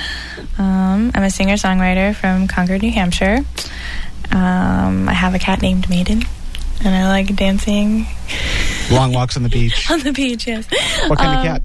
[0.60, 3.40] um, I'm a singer songwriter from Concord, New Hampshire.
[4.32, 6.22] Um, I have a cat named Maiden,
[6.84, 8.06] and I like dancing
[8.92, 9.90] Long walks on the beach.
[9.92, 10.46] on the beach.
[10.46, 10.68] Yes.
[11.08, 11.62] What kind Um, of cat?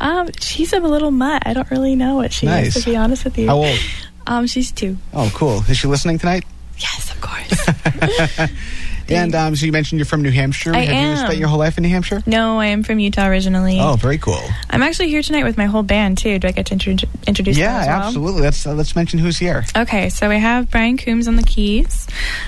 [0.00, 1.42] Um, she's a little mutt.
[1.46, 2.76] I don't really know what she Nice.
[2.76, 3.48] is, to be honest with you.
[3.48, 3.78] How old?
[4.26, 4.96] Um, she's two.
[5.12, 5.64] Oh, cool.
[5.68, 6.44] Is she listening tonight?
[6.78, 8.50] Yes, of course.
[9.14, 10.74] And um, so you mentioned you're from New Hampshire.
[10.74, 11.16] I have you am.
[11.26, 12.22] spent your whole life in New Hampshire?
[12.26, 13.78] No, I am from Utah originally.
[13.80, 14.40] Oh, very cool.
[14.70, 16.38] I'm actually here tonight with my whole band too.
[16.38, 18.02] Do I get to intro- introduce Yeah, them as well?
[18.08, 18.42] absolutely.
[18.42, 19.64] Let's uh, let's mention who's here.
[19.76, 22.06] Okay, so we have Brian Coombs on the keys.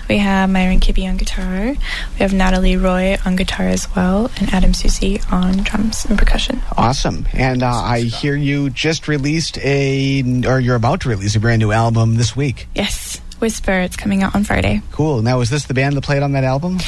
[0.09, 1.67] We have Myron Kibbe on guitar.
[1.73, 6.61] We have Natalie Roy on guitar as well, and Adam Susi on drums and percussion.
[6.77, 7.27] Awesome.
[7.33, 11.61] And uh, I hear you just released a, or you're about to release a brand
[11.61, 12.69] new album this week.
[12.75, 13.73] Yes, Whisper.
[13.73, 14.83] It's coming out on Friday.
[14.93, 15.23] Cool.
[15.23, 16.79] Now, is this the band that played on that album?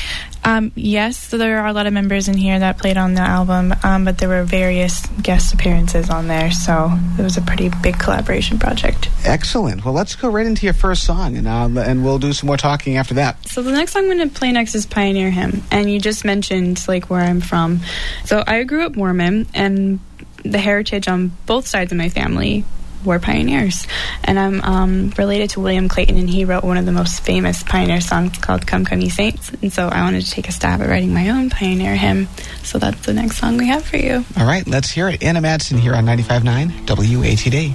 [0.44, 3.20] Um, yes, so there are a lot of members in here that played on the
[3.20, 7.68] album, um, but there were various guest appearances on there, so it was a pretty
[7.82, 9.08] big collaboration project.
[9.24, 9.84] Excellent.
[9.84, 12.56] Well, let's go right into your first song, and uh, and we'll do some more
[12.56, 13.44] talking after that.
[13.48, 16.24] So the next song I'm going to play next is Pioneer Hymn, and you just
[16.24, 17.80] mentioned like where I'm from.
[18.24, 19.98] So I grew up Mormon, and
[20.44, 22.64] the heritage on both sides of my family
[23.06, 23.86] were pioneers,
[24.24, 27.62] and I'm um, related to William Clayton, and he wrote one of the most famous
[27.62, 30.82] pioneer songs called "Come Come Ye Saints," and so I wanted to take a stab
[30.82, 32.28] at writing my own pioneer hymn.
[32.62, 34.24] So that's the next song we have for you.
[34.36, 35.22] All right, let's hear it.
[35.22, 37.74] Anna Madsen here on 95.9 WATD.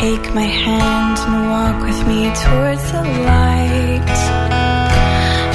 [0.00, 4.18] Take my hand and walk with me towards the light.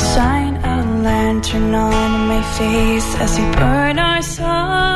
[0.09, 4.90] Shine a lantern on my face as we burn our sorrows.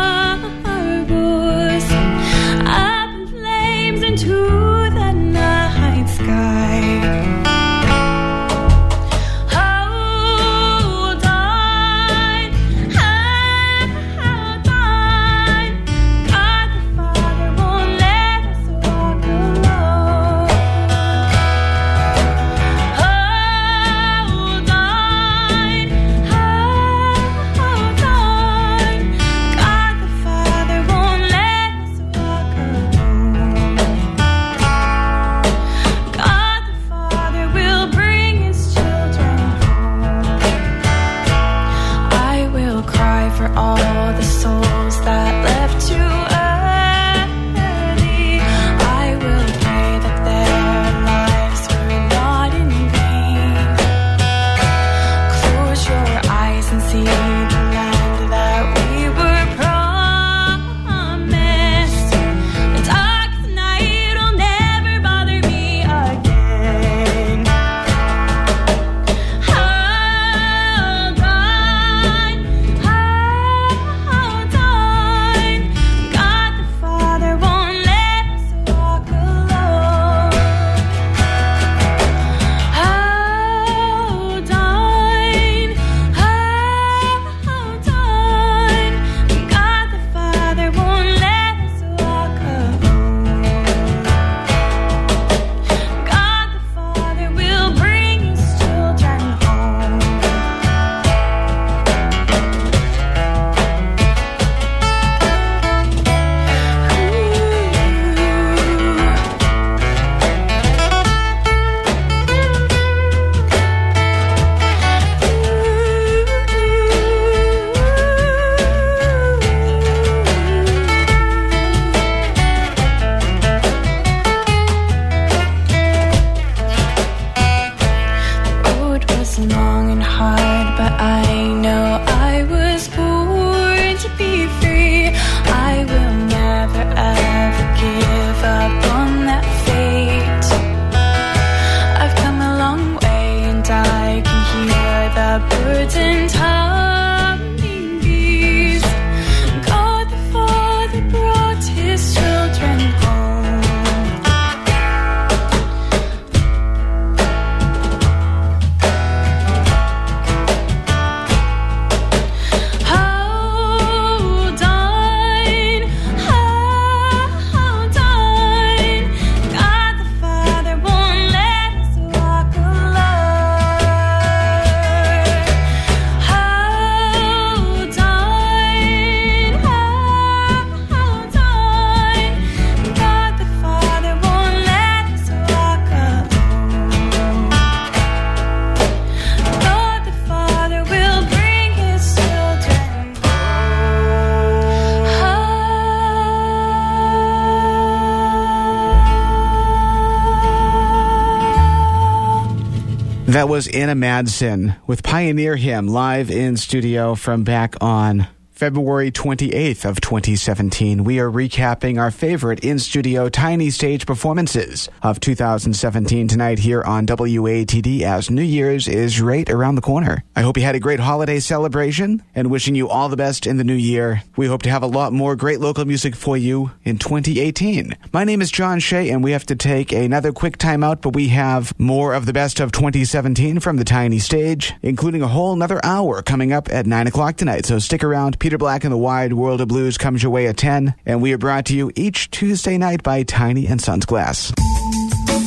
[203.35, 209.83] That was Anna Madsen with Pioneer Hymn live in studio from back on February 28th
[209.83, 211.03] of 2017.
[211.03, 218.03] We are recapping our favorite in-studio tiny stage performances of 2017 tonight here on WATD
[218.03, 220.23] as New Year's is right around the corner.
[220.37, 223.55] I hope you had a great holiday celebration and wishing you all the best in
[223.55, 224.21] the new year.
[224.35, 227.95] We hope to have a lot more great local music for you in 2018.
[228.11, 231.29] My name is John Shea and we have to take another quick timeout, but we
[231.29, 235.79] have more of the best of 2017 from the tiny stage, including a whole another
[235.85, 237.65] hour coming up at 9 o'clock tonight.
[237.65, 238.37] So stick around.
[238.37, 241.31] Peter Black and the Wide World of Blues comes your way at 10, and we
[241.31, 244.51] are brought to you each Tuesday night by Tiny and Sons Glass.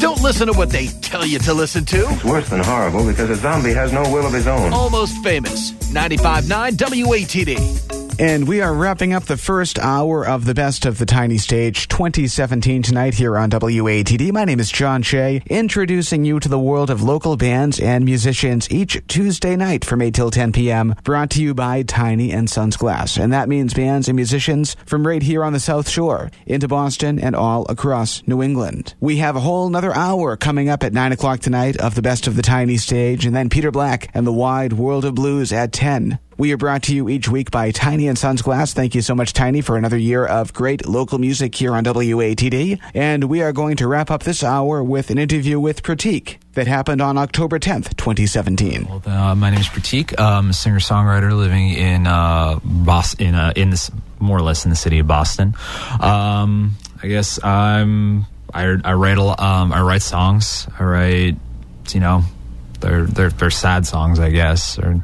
[0.00, 2.08] Don't listen to what they tell you to listen to.
[2.10, 4.72] It's worse than horrible because a zombie has no will of his own.
[4.72, 5.72] Almost famous.
[5.92, 7.97] 95.9 WATD.
[8.20, 11.86] And we are wrapping up the first hour of the Best of the Tiny Stage
[11.86, 14.32] 2017 tonight here on WATD.
[14.32, 18.68] My name is John Shea, introducing you to the world of local bands and musicians
[18.72, 20.96] each Tuesday night from 8 till 10 p.m.
[21.04, 23.18] Brought to you by Tiny and Sons Glass.
[23.18, 27.20] And that means bands and musicians from right here on the South Shore into Boston
[27.20, 28.94] and all across New England.
[28.98, 32.26] We have a whole another hour coming up at 9 o'clock tonight of the Best
[32.26, 35.72] of the Tiny Stage, and then Peter Black and the Wide World of Blues at
[35.72, 36.18] 10.
[36.38, 38.72] We are brought to you each week by Tiny and Sons Glass.
[38.72, 42.78] Thank you so much, Tiny, for another year of great local music here on WATD.
[42.94, 46.68] And we are going to wrap up this hour with an interview with Prateek that
[46.68, 48.86] happened on October 10th, 2017.
[49.04, 50.14] Uh, my name is Prateek.
[50.16, 54.64] I'm a singer songwriter living in uh, Boston, in, uh, in this more or less
[54.64, 55.56] in the city of Boston.
[55.98, 60.68] Um, I guess I'm I, I write a, um, I write songs.
[60.78, 61.36] I write
[61.90, 62.22] you know
[62.78, 64.78] they're they're they're sad songs, I guess.
[64.78, 65.02] Or,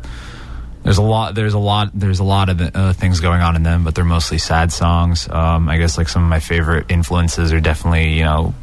[0.84, 1.34] there's a lot.
[1.34, 1.90] There's a lot.
[1.94, 5.28] There's a lot of uh, things going on in them, but they're mostly sad songs.
[5.28, 8.54] Um, I guess like some of my favorite influences are definitely you know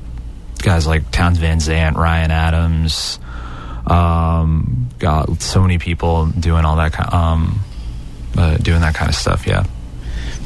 [0.60, 3.20] guys like Townes Van Zandt, Ryan Adams.
[3.88, 7.60] Um, got so many people doing all that kind, um,
[8.38, 9.48] uh, doing that kind of stuff.
[9.48, 9.66] Yeah.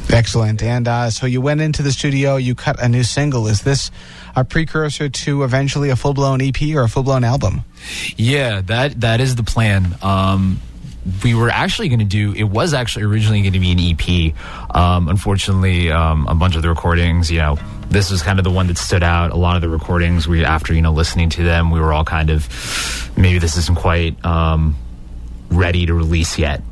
[0.08, 0.62] Excellent.
[0.62, 3.48] And uh, so you went into the studio, you cut a new single.
[3.48, 3.90] Is this
[4.34, 7.62] a precursor to eventually a full blown EP or a full blown album?
[8.16, 9.96] Yeah, that that is the plan.
[10.00, 10.62] Um,
[11.22, 12.32] we were actually going to do.
[12.34, 14.76] It was actually originally going to be an EP.
[14.76, 18.50] Um, unfortunately, um, a bunch of the recordings, you know, this was kind of the
[18.50, 19.30] one that stood out.
[19.30, 22.04] A lot of the recordings, we after you know listening to them, we were all
[22.04, 24.76] kind of maybe this isn't quite um,
[25.50, 26.62] ready to release yet.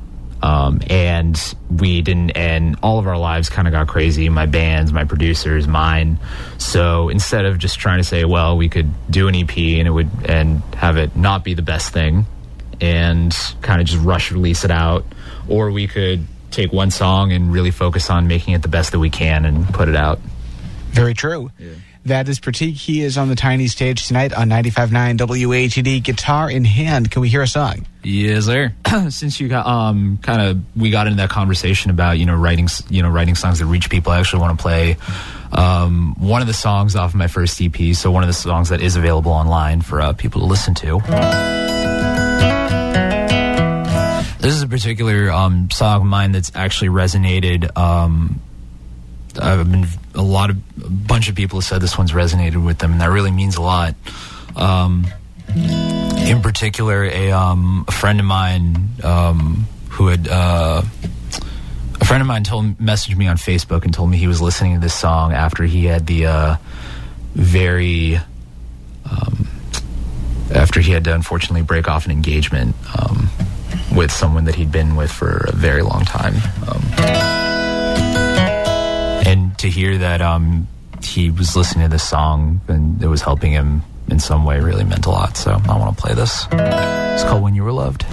[0.42, 4.28] Um, and we didn't, and all of our lives kind of got crazy.
[4.28, 6.18] My bands, my producers, mine.
[6.58, 9.90] So instead of just trying to say, well, we could do an EP and it
[9.90, 12.26] would, and have it not be the best thing,
[12.80, 15.04] and kind of just rush release it out,
[15.48, 18.98] or we could take one song and really focus on making it the best that
[18.98, 20.20] we can and put it out.
[20.90, 21.50] Very true.
[22.06, 22.74] That is Prateek.
[22.74, 27.10] He is on the tiny stage tonight on 95.9 WATD, guitar in hand.
[27.10, 27.86] Can we hear a song?
[28.02, 28.74] Yes, sir.
[29.08, 32.68] Since you got um kind of we got into that conversation about you know writing
[32.90, 34.96] you know writing songs that reach people, I actually want to play
[35.52, 37.94] um one of the songs off of my first EP.
[37.94, 41.73] So one of the songs that is available online for uh, people to listen to.
[44.44, 47.74] This is a particular um, song of mine that's actually resonated.
[47.78, 48.42] Um,
[49.40, 52.76] I've been a lot of a bunch of people have said this one's resonated with
[52.76, 53.94] them, and that really means a lot.
[54.54, 55.06] Um,
[55.56, 60.82] in particular, a, um, a friend of mine um, who had uh,
[61.98, 64.74] a friend of mine told messaged me on Facebook and told me he was listening
[64.74, 66.56] to this song after he had the uh,
[67.32, 68.16] very
[69.10, 69.48] um,
[70.54, 73.30] after he had to unfortunately break off an engagement um,
[73.94, 76.34] with someone that he'd been with for a very long time.
[76.68, 76.82] Um,
[79.26, 80.68] and to hear that um,
[81.02, 84.84] he was listening to this song and it was helping him in some way really
[84.84, 85.36] meant a lot.
[85.36, 86.46] So I want to play this.
[86.52, 88.04] It's called When You Were Loved.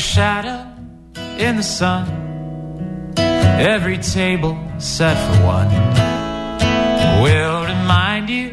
[0.00, 0.66] Shadow
[1.38, 5.68] in the sun, every table set for one,
[7.22, 8.48] will remind you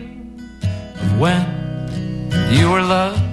[1.02, 3.24] of when you were loved.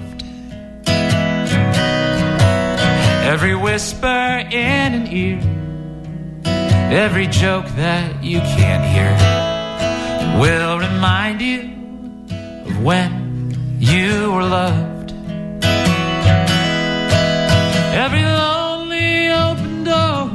[3.33, 5.39] Every whisper in an ear,
[6.91, 9.11] every joke that you can't hear,
[10.39, 11.61] will remind you
[12.69, 14.94] of when you were loved.
[17.95, 20.29] Every lonely open door,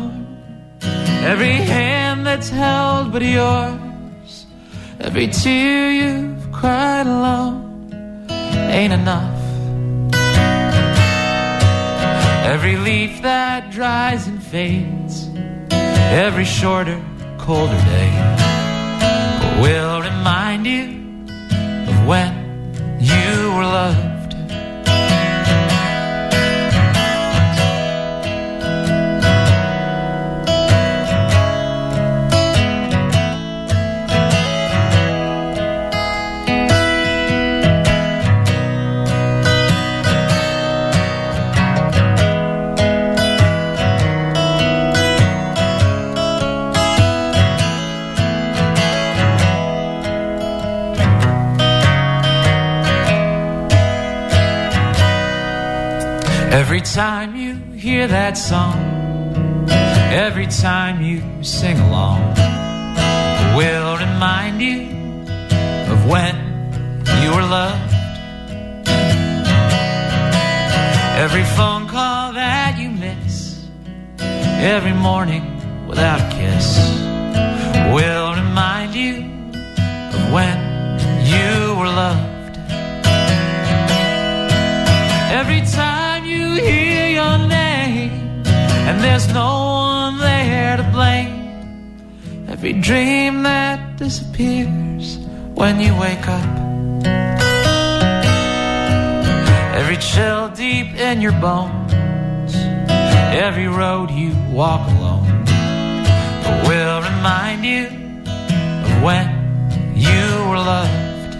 [1.31, 4.47] every hand that's held but yours,
[4.99, 7.93] every tear you've cried alone
[8.71, 9.39] ain't enough.
[12.47, 15.29] Every leaf that dries and fades,
[15.71, 16.99] every shorter,
[17.37, 18.13] colder day
[19.61, 20.87] will remind you
[21.91, 22.33] of when
[22.99, 24.20] you were loved.
[56.95, 58.75] Time you hear that song,
[60.11, 62.21] every time you sing along,
[63.57, 64.89] will remind you
[65.93, 66.35] of when
[67.23, 67.95] you were loved.
[71.25, 73.69] Every phone call that you miss,
[74.19, 76.77] every morning without a kiss,
[77.95, 79.15] will remind you
[80.17, 80.59] of when
[81.25, 82.57] you were loved.
[85.33, 86.00] Every time
[89.03, 89.51] there's no
[90.13, 92.47] one there to blame.
[92.49, 95.19] Every dream that disappears
[95.55, 96.49] when you wake up.
[99.75, 102.55] Every chill deep in your bones.
[103.47, 105.45] Every road you walk alone
[106.67, 107.87] will remind you
[108.85, 109.27] of when
[109.95, 111.35] you were loved.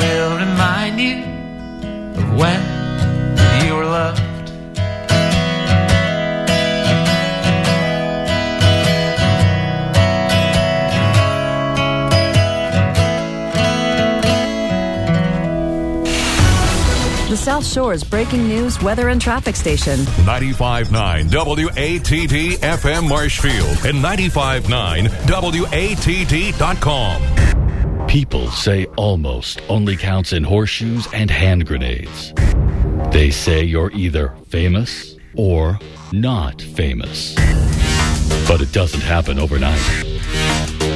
[0.00, 1.16] Will remind you
[2.20, 2.60] of when
[3.64, 4.29] you were loved.
[17.40, 19.98] South Shore's breaking news, weather, and traffic station.
[20.26, 25.08] 95.9 WATD FM Marshfield and 95.9
[26.68, 28.06] WATD.com.
[28.06, 32.34] People say almost only counts in horseshoes and hand grenades.
[33.10, 35.78] They say you're either famous or
[36.12, 37.34] not famous.
[38.46, 39.80] But it doesn't happen overnight.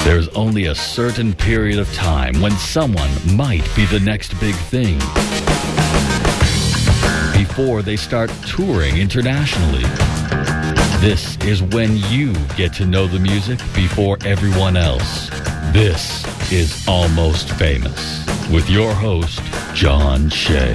[0.04, 5.00] There's only a certain period of time when someone might be the next big thing
[7.56, 9.84] before they start touring internationally.
[10.98, 15.28] This is when you get to know the music before everyone else.
[15.72, 19.40] This is Almost Famous with your host,
[19.72, 20.74] John Shea.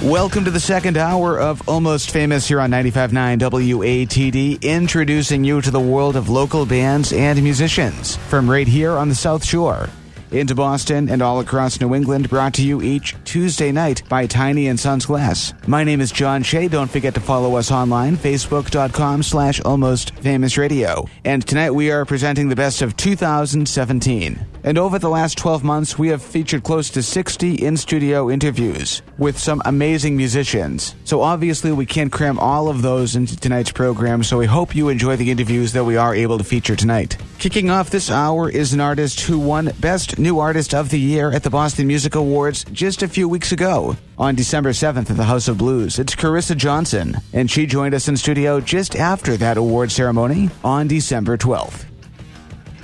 [0.00, 5.72] Welcome to the second hour of Almost Famous here on 95.9 WATD, introducing you to
[5.72, 9.88] the world of local bands and musicians from right here on the South Shore.
[10.30, 14.68] Into Boston and all across New England, brought to you each Tuesday night by Tiny
[14.68, 15.54] and Sons Glass.
[15.66, 16.68] My name is John Shea.
[16.68, 21.06] Don't forget to follow us online, facebook.com slash almost famous radio.
[21.24, 24.46] And tonight we are presenting the best of 2017.
[24.64, 29.02] And over the last 12 months, we have featured close to 60 in studio interviews
[29.18, 30.94] with some amazing musicians.
[31.04, 34.88] So obviously, we can't cram all of those into tonight's program, so we hope you
[34.88, 37.16] enjoy the interviews that we are able to feature tonight.
[37.38, 41.32] Kicking off this hour is an artist who won Best New Artist of the Year
[41.32, 43.96] at the Boston Music Awards just a few weeks ago.
[44.16, 48.08] On December 7th at the House of Blues, it's Carissa Johnson, and she joined us
[48.08, 51.84] in studio just after that award ceremony on December 12th.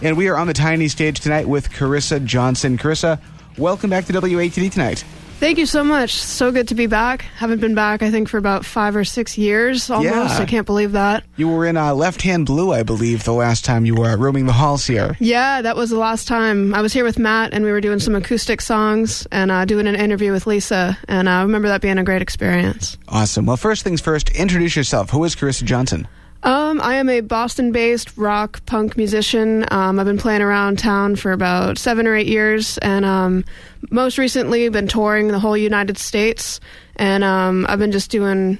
[0.02, 2.76] And we are on the tiny stage tonight with Carissa Johnson.
[2.76, 3.20] Carissa,
[3.56, 5.04] welcome back to WATD tonight.
[5.44, 6.14] Thank you so much.
[6.14, 7.20] So good to be back.
[7.36, 10.38] Haven't been back, I think, for about five or six years almost.
[10.38, 10.38] Yeah.
[10.38, 11.22] I can't believe that.
[11.36, 14.46] You were in uh, Left Hand Blue, I believe, the last time you were roaming
[14.46, 15.18] the halls here.
[15.20, 16.74] Yeah, that was the last time.
[16.74, 19.86] I was here with Matt, and we were doing some acoustic songs and uh, doing
[19.86, 20.96] an interview with Lisa.
[21.08, 22.96] And I remember that being a great experience.
[23.08, 23.44] Awesome.
[23.44, 25.10] Well, first things first, introduce yourself.
[25.10, 26.08] Who is Carissa Johnson?
[26.44, 29.64] Um, I am a Boston-based rock punk musician.
[29.70, 33.44] Um, I've been playing around town for about seven or eight years, and um,
[33.90, 36.60] most recently been touring the whole United States.
[36.96, 38.58] And um, I've been just doing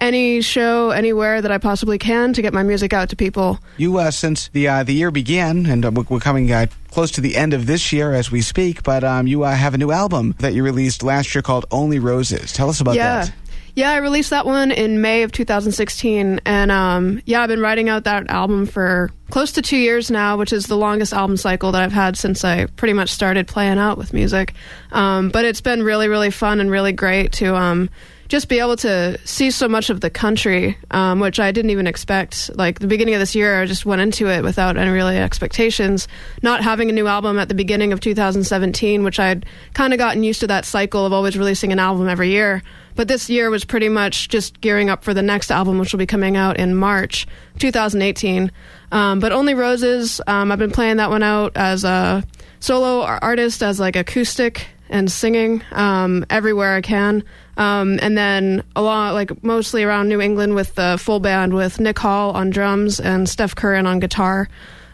[0.00, 3.60] any show anywhere that I possibly can to get my music out to people.
[3.76, 7.12] You, uh, since the uh, the year began, and uh, we're- we're coming uh, close
[7.12, 9.78] to the end of this year as we speak, but um, you uh, have a
[9.78, 12.52] new album that you released last year called Only Roses.
[12.52, 13.26] Tell us about yeah.
[13.26, 13.32] that.
[13.74, 17.88] Yeah, I released that one in May of 2016, and um, yeah, I've been writing
[17.88, 21.72] out that album for close to two years now, which is the longest album cycle
[21.72, 24.54] that I've had since I pretty much started playing out with music.
[24.92, 27.90] Um, but it's been really, really fun and really great to um,
[28.30, 31.86] just be able to see so much of the country, um, which I didn't even
[31.86, 32.50] expect.
[32.56, 36.06] Like the beginning of this year, I just went into it without any really expectations.
[36.42, 40.22] Not having a new album at the beginning of 2017, which I'd kind of gotten
[40.22, 42.62] used to that cycle of always releasing an album every year.
[42.96, 45.98] But this year was pretty much just gearing up for the next album, which will
[45.98, 47.26] be coming out in March
[47.58, 48.50] 2018.
[48.92, 52.24] Um, but Only Roses, um, I've been playing that one out as a
[52.60, 57.22] solo artist, as like acoustic and singing um, everywhere I can.
[57.56, 61.98] Um, and then along, like mostly around New England with the full band with Nick
[61.98, 64.48] Hall on drums and Steph Curran on guitar.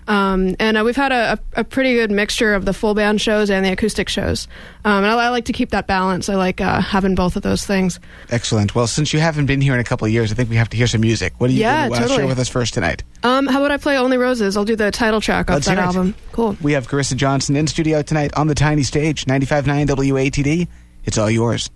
[0.09, 3.51] Um, and uh, we've had a, a, pretty good mixture of the full band shows
[3.51, 4.47] and the acoustic shows.
[4.85, 6.29] Um, and I, I like to keep that balance.
[6.29, 7.99] I like uh, having both of those things.
[8.31, 8.75] Excellent.
[8.75, 10.69] Well, since you haven't been here in a couple of years, I think we have
[10.71, 11.35] to hear some music.
[11.39, 12.19] What do you Yeah, gonna, uh, totally.
[12.19, 13.03] share with us first tonight?
[13.25, 14.57] Um, how about I play Only Roses?
[14.57, 16.15] I'll do the title track off Let's that album.
[16.31, 16.57] Cool.
[16.63, 20.69] We have Carissa Johnson in studio tonight on the tiny stage, 95.9 WATD.
[21.05, 21.69] It's all yours.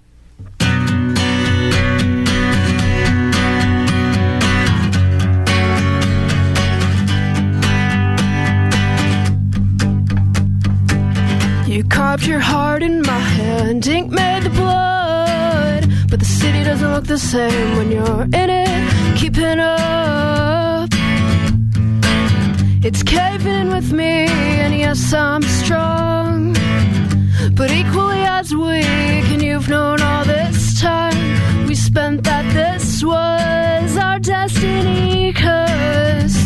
[12.10, 15.88] Carved your heart in my hand, ink made the blood.
[16.10, 20.88] But the city doesn't look the same when you're in it, keeping up.
[22.82, 24.26] It's caving in with me,
[24.62, 26.54] and yes, I'm strong.
[27.54, 31.68] But equally as weak, and you've known all this time.
[31.68, 36.39] We spent that this was our destiny, cause.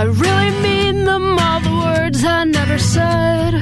[0.00, 3.52] I really mean them, all the words I never said.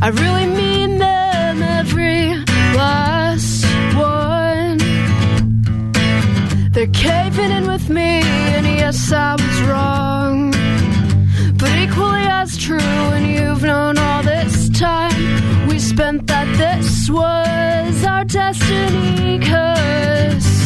[0.00, 2.36] I really mean them, every
[2.76, 3.64] last
[3.96, 4.78] one.
[6.70, 8.22] They're caving in with me,
[8.54, 10.52] and yes, I was wrong.
[11.58, 12.78] But equally as true,
[13.16, 20.63] and you've known all this time, we spent that this was our destiny, cause.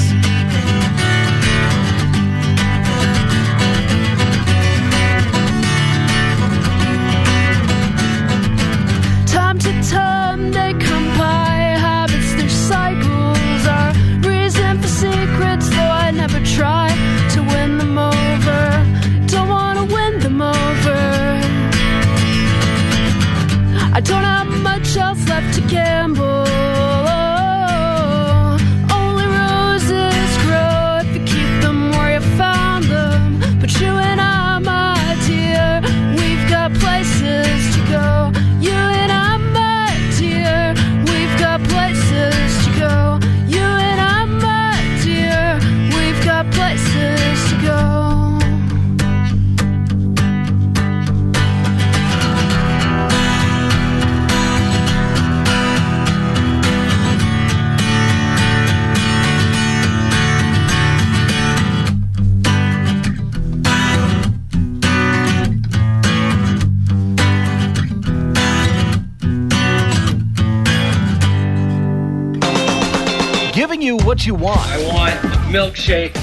[75.49, 76.17] Milkshake.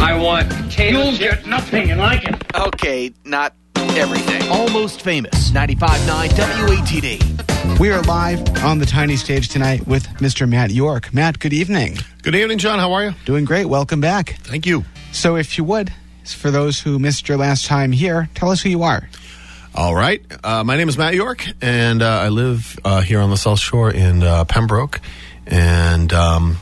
[0.00, 2.34] I want potato You'll get nothing and like it.
[2.54, 4.48] Okay, not everything.
[4.50, 5.50] Almost famous.
[5.50, 7.78] 95.9 WATD.
[7.80, 10.48] We are live on the tiny stage tonight with Mr.
[10.48, 11.12] Matt York.
[11.12, 11.96] Matt, good evening.
[12.22, 12.78] Good evening, John.
[12.78, 13.14] How are you?
[13.24, 13.66] Doing great.
[13.66, 14.38] Welcome back.
[14.42, 14.84] Thank you.
[15.12, 15.92] So, if you would,
[16.24, 19.08] for those who missed your last time here, tell us who you are.
[19.74, 20.22] All right.
[20.44, 23.58] Uh, my name is Matt York, and uh, I live uh, here on the South
[23.58, 25.00] Shore in uh, Pembroke.
[25.46, 26.56] And um,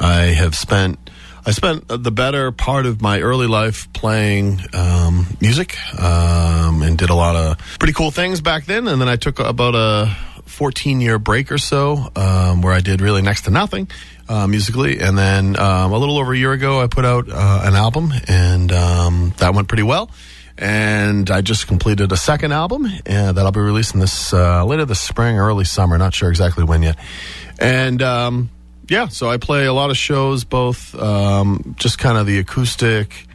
[0.00, 1.07] I have spent
[1.48, 7.08] I spent the better part of my early life playing um, music um, and did
[7.08, 8.86] a lot of pretty cool things back then.
[8.86, 13.00] And then I took about a 14 year break or so um, where I did
[13.00, 13.88] really next to nothing.
[14.28, 17.62] Uh, musically, and then um, a little over a year ago, I put out uh,
[17.64, 20.10] an album, and um, that went pretty well.
[20.58, 24.84] And I just completed a second album, and that I'll be releasing this uh, later
[24.84, 25.96] this spring, early summer.
[25.96, 26.98] Not sure exactly when yet.
[27.58, 28.50] And um,
[28.88, 33.26] yeah, so I play a lot of shows, both um, just kind of the acoustic,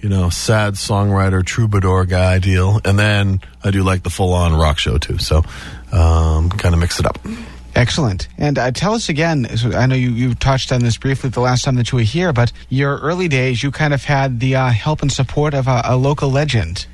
[0.00, 4.54] you know, sad songwriter, troubadour guy deal, and then I do like the full on
[4.54, 5.18] rock show too.
[5.18, 5.42] So
[5.92, 7.18] um, kind of mix it up.
[7.74, 8.28] Excellent.
[8.36, 11.40] And uh, tell us again, so I know you, you touched on this briefly the
[11.40, 14.56] last time that you were here, but your early days, you kind of had the
[14.56, 16.86] uh, help and support of a, a local legend.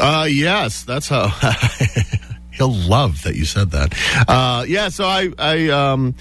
[0.00, 1.28] Uh, yes, that's how
[2.52, 3.94] he'll love that you said that.
[4.26, 6.14] Uh, yeah, so I, I, um,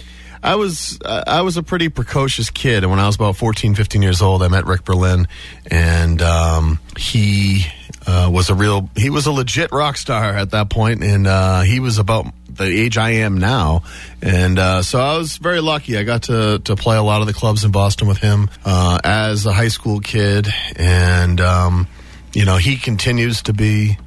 [0.43, 4.01] I was I was a pretty precocious kid, and when I was about 14, 15
[4.01, 5.27] years old, I met Rick Berlin,
[5.69, 7.65] and um, he
[8.07, 11.61] uh, was a real he was a legit rock star at that point, and uh,
[11.61, 13.83] he was about the age I am now,
[14.21, 15.97] and uh, so I was very lucky.
[15.97, 18.99] I got to to play a lot of the clubs in Boston with him uh,
[19.03, 21.87] as a high school kid, and um,
[22.33, 23.97] you know he continues to be.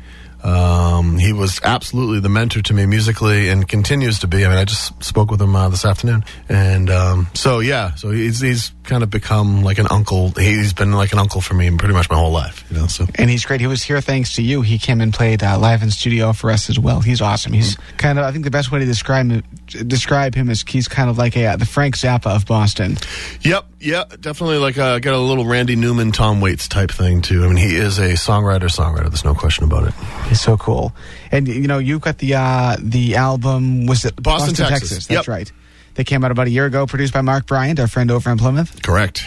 [0.44, 4.44] Um, he was absolutely the mentor to me musically and continues to be.
[4.44, 6.22] I mean, I just spoke with him uh, this afternoon.
[6.50, 10.28] And um, so, yeah, so he's, he's kind of become like an uncle.
[10.30, 13.06] He's been like an uncle for me pretty much my whole life, you know, so.
[13.14, 13.60] And he's great.
[13.60, 14.60] He was here thanks to you.
[14.60, 17.00] He came and played uh, live in studio for us as well.
[17.00, 17.54] He's awesome.
[17.54, 19.42] He's kind of, I think the best way to describe him,
[19.82, 22.96] describe him as he's kind of like a, uh, the Frank Zappa of Boston.
[23.42, 27.44] Yep, yeah, definitely like uh, got a little Randy Newman, Tom Waits type thing too.
[27.44, 29.08] I mean, he is a songwriter, songwriter.
[29.10, 29.94] There's no question about it.
[30.28, 30.92] He's so cool.
[31.32, 35.06] And you know, you've got the uh, the album was it Boston, Texas.
[35.06, 35.28] That's Yep.
[35.28, 35.52] right.
[35.94, 38.38] They came out about a year ago, produced by Mark Bryant, our friend over in
[38.38, 38.82] Plymouth.
[38.82, 39.22] Correct.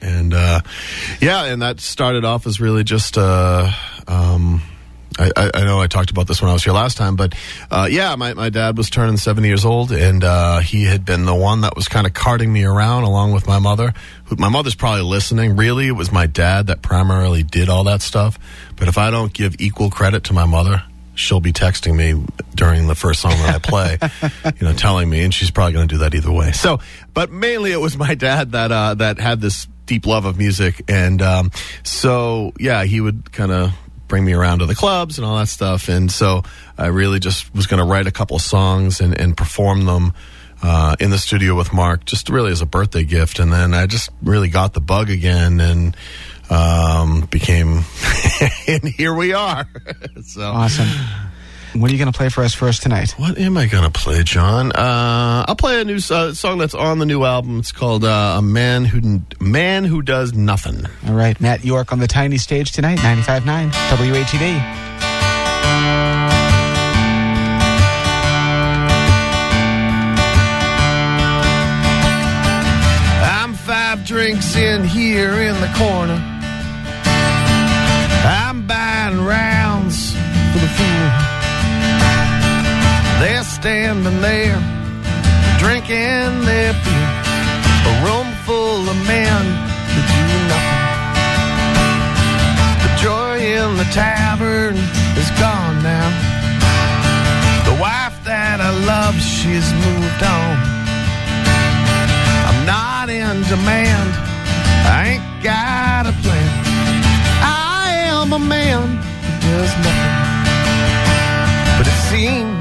[0.00, 0.60] And uh,
[1.20, 3.16] yeah, and that started off as really just.
[3.18, 3.70] Uh,
[4.08, 4.62] um,
[5.18, 7.34] I, I I know I talked about this when I was here last time, but
[7.70, 11.24] uh, yeah, my, my dad was turning 70 years old, and uh, he had been
[11.24, 13.94] the one that was kind of carting me around along with my mother.
[14.26, 15.56] Who, my mother's probably listening.
[15.56, 18.38] Really, it was my dad that primarily did all that stuff.
[18.76, 20.82] But if I don't give equal credit to my mother,
[21.14, 23.98] she'll be texting me during the first song that I play,
[24.60, 26.52] you know, telling me, and she's probably going to do that either way.
[26.52, 26.80] So,
[27.14, 30.82] but mainly it was my dad that uh, that had this deep love of music,
[30.88, 31.50] and um,
[31.82, 33.72] so yeah, he would kind of
[34.08, 36.42] bring me around to the clubs and all that stuff, and so
[36.78, 40.12] I really just was going to write a couple songs and, and perform them.
[40.62, 43.84] Uh, in the studio with Mark, just really as a birthday gift, and then I
[43.84, 45.94] just really got the bug again, and
[46.48, 47.84] um, became,
[48.66, 49.66] and here we are.
[50.24, 50.88] so Awesome.
[51.78, 53.10] What are you going to play for us first tonight?
[53.18, 54.72] What am I going to play, John?
[54.72, 57.58] Uh, I'll play a new uh, song that's on the new album.
[57.58, 61.98] It's called uh, "A Man Who Man Who Does Nothing." All right, Matt York on
[61.98, 64.60] the tiny stage tonight, 95.9 WATD.
[73.22, 76.22] I'm five drinks in here in the corner.
[78.24, 81.25] I'm buying rounds for the fool.
[83.66, 84.60] Standing there
[85.58, 87.10] drinking their beer.
[87.90, 89.42] A room full of men
[89.90, 90.22] who do
[90.52, 90.82] nothing.
[92.84, 94.76] The joy in the tavern
[95.18, 96.08] is gone now.
[97.66, 100.54] The wife that I loved, she's moved on.
[102.46, 104.10] I'm not in demand.
[104.94, 106.50] I ain't got a plan.
[107.42, 107.82] I
[108.14, 110.14] am a man who does nothing.
[111.76, 112.55] But it seems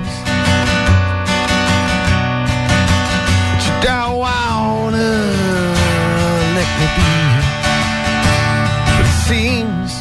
[9.28, 9.92] seems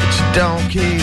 [0.00, 1.00] that you don't care.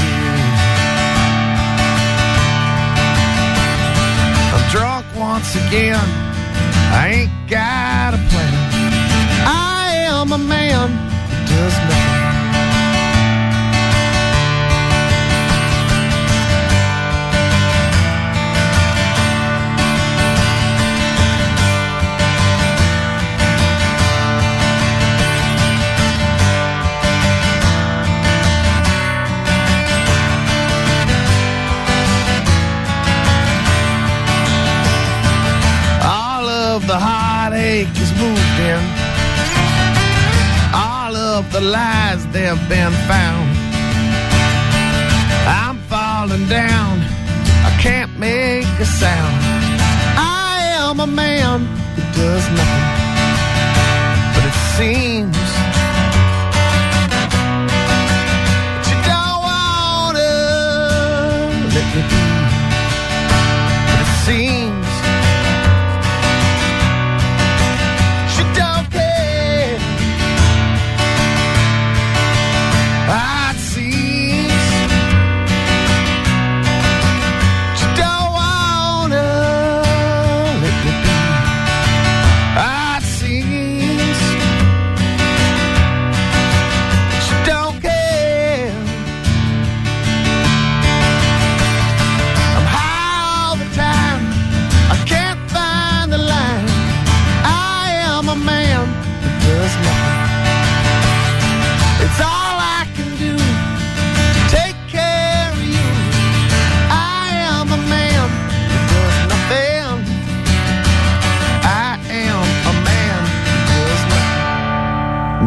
[4.54, 6.08] I'm drunk once again.
[6.92, 8.54] I ain't got a plan.
[9.48, 12.21] I am a man who does nothing.
[41.62, 43.50] Lies they've been found.
[45.48, 47.00] I'm falling down.
[47.64, 49.36] I can't make a sound.
[50.18, 51.66] I am a man
[51.96, 53.02] who does nothing.
[54.34, 55.41] But it seems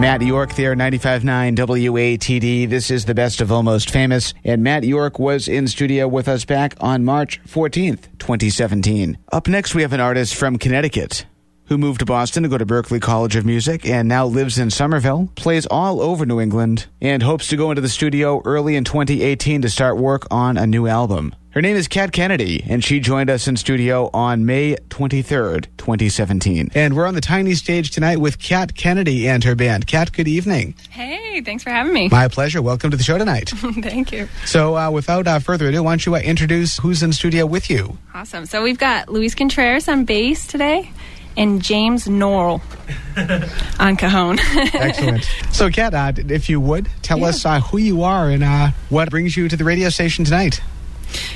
[0.05, 2.69] Matt York there, 95.9 WATD.
[2.69, 4.35] This is the best of Almost Famous.
[4.45, 9.17] And Matt York was in studio with us back on March 14th, 2017.
[9.33, 11.25] Up next, we have an artist from Connecticut
[11.67, 14.71] who moved to Boston to go to Berklee College of Music and now lives in
[14.71, 18.85] Somerville, plays all over New England, and hopes to go into the studio early in
[18.85, 21.35] 2018 to start work on a new album.
[21.51, 26.71] Her name is Kat Kennedy, and she joined us in studio on May 23rd, 2017.
[26.75, 29.87] And we're on the tiny stage tonight with Kat Kennedy and her band.
[29.87, 30.75] Kat, good evening.
[30.91, 32.09] Hey, thanks for having me.
[32.09, 32.61] My pleasure.
[32.61, 33.51] Welcome to the show tonight.
[33.55, 34.29] Thank you.
[34.47, 37.71] So, uh, without uh, further ado, why don't you uh, introduce who's in studio with
[37.71, 37.99] you?
[38.15, 38.47] Awesome.
[38.47, 40.91] So we've got Luis Contreras on bass today
[41.37, 42.61] and James Norrell
[43.79, 44.39] on cajon.
[44.75, 45.29] Excellent.
[45.53, 49.09] So, Kat, uh, if you would, tell us uh, who you are and uh, what
[49.09, 50.61] brings you to the radio station tonight.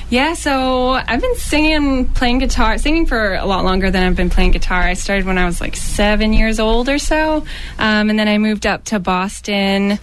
[0.09, 4.29] Yeah, so I've been singing, playing guitar, singing for a lot longer than I've been
[4.29, 4.81] playing guitar.
[4.81, 7.45] I started when I was like seven years old or so,
[7.77, 9.99] um, and then I moved up to Boston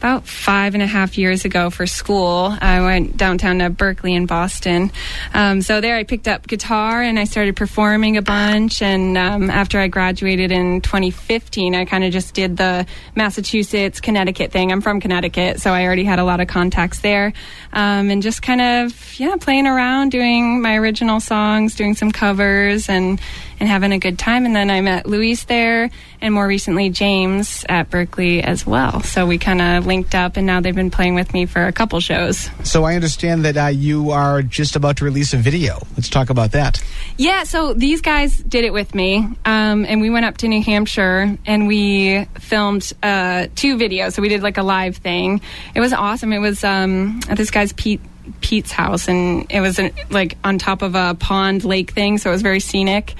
[0.00, 2.56] about five and a half years ago for school.
[2.58, 4.90] I went downtown to Berklee in Boston.
[5.34, 8.80] Um, so there I picked up guitar and I started performing a bunch.
[8.80, 14.52] And um, after I graduated in 2015, I kind of just did the Massachusetts, Connecticut
[14.52, 14.72] thing.
[14.72, 17.34] I'm from Connecticut, so I already had a lot of contacts there.
[17.74, 22.88] Um, and just kind of, yeah, playing around, doing my original songs, doing some covers
[22.88, 23.20] and,
[23.60, 24.46] and having a good time.
[24.46, 29.02] And then I met Luis there and more recently James at Berklee as well.
[29.02, 31.72] So we kind of linked up and now they've been playing with me for a
[31.72, 32.48] couple shows.
[32.64, 35.78] So, I understand that uh, you are just about to release a video.
[35.96, 36.82] Let's talk about that.
[37.16, 40.62] Yeah, so these guys did it with me, um, and we went up to New
[40.62, 44.14] Hampshire and we filmed uh, two videos.
[44.14, 45.40] So we did like a live thing.
[45.74, 46.32] It was awesome.
[46.32, 48.00] It was um, at this guy's Pete
[48.40, 52.30] Pete's house, and it was an, like on top of a pond lake thing, so
[52.30, 53.14] it was very scenic.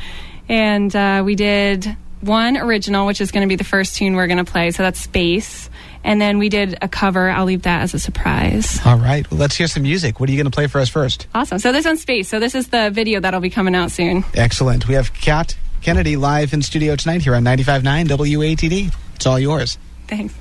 [0.50, 4.26] And uh, we did one original, which is going to be the first tune we're
[4.26, 4.72] going to play.
[4.72, 5.70] So that's Space.
[6.02, 7.30] And then we did a cover.
[7.30, 8.80] I'll leave that as a surprise.
[8.84, 9.30] All right.
[9.30, 10.18] Well, let's hear some music.
[10.18, 11.28] What are you going to play for us first?
[11.34, 11.60] Awesome.
[11.60, 12.28] So this one's Space.
[12.28, 14.24] So this is the video that'll be coming out soon.
[14.34, 14.88] Excellent.
[14.88, 18.92] We have Kat Kennedy live in studio tonight here on 95.9 WATD.
[19.14, 19.78] It's all yours.
[20.08, 20.34] Thanks.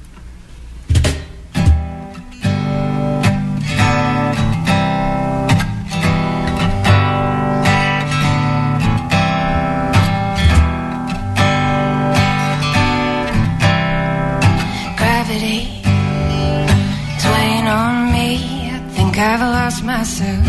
[19.31, 20.43] I've lost myself.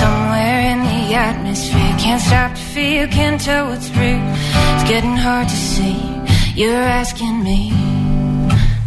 [0.00, 1.94] Somewhere in the atmosphere.
[1.96, 4.20] Can't stop to feel, can't tell what's real.
[4.74, 5.96] It's getting hard to see.
[6.60, 7.70] You're asking me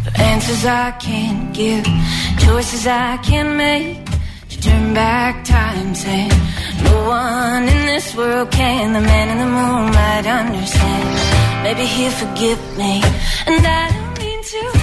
[0.04, 1.86] for answers I can't give,
[2.44, 4.04] choices I can't make.
[4.50, 6.32] To turn back time, saying
[6.84, 8.92] no one in this world can.
[8.92, 11.08] The man in the moon might understand.
[11.64, 13.00] Maybe he'll forgive me,
[13.46, 14.79] and I don't mean to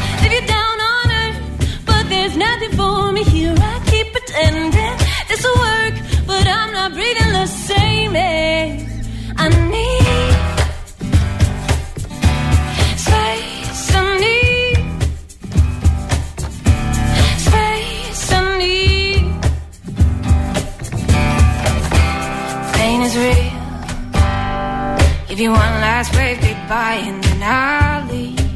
[2.27, 3.55] there's nothing for me here.
[3.57, 4.97] I keep pretending
[5.29, 5.93] this will work,
[6.25, 8.85] but I'm not breathing the same air.
[9.37, 10.35] I need
[12.97, 13.95] space.
[13.95, 14.77] I need
[17.47, 18.31] space.
[18.33, 19.23] I need
[22.73, 23.51] pain is real.
[25.29, 28.46] Give you one last wave goodbye and then I'll leave.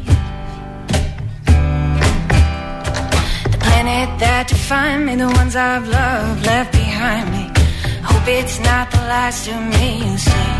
[3.81, 7.45] Planet that defined me, the ones I've loved left behind me.
[8.09, 10.57] Hope it's not the last of me you see.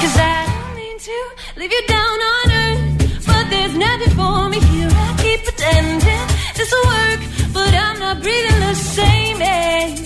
[0.00, 1.18] Cause I don't mean to
[1.58, 3.26] leave you down on earth.
[3.28, 4.90] But there's nothing for me here.
[4.90, 6.26] I keep pretending
[6.58, 7.20] this will work.
[7.56, 10.05] But I'm not breathing the same air.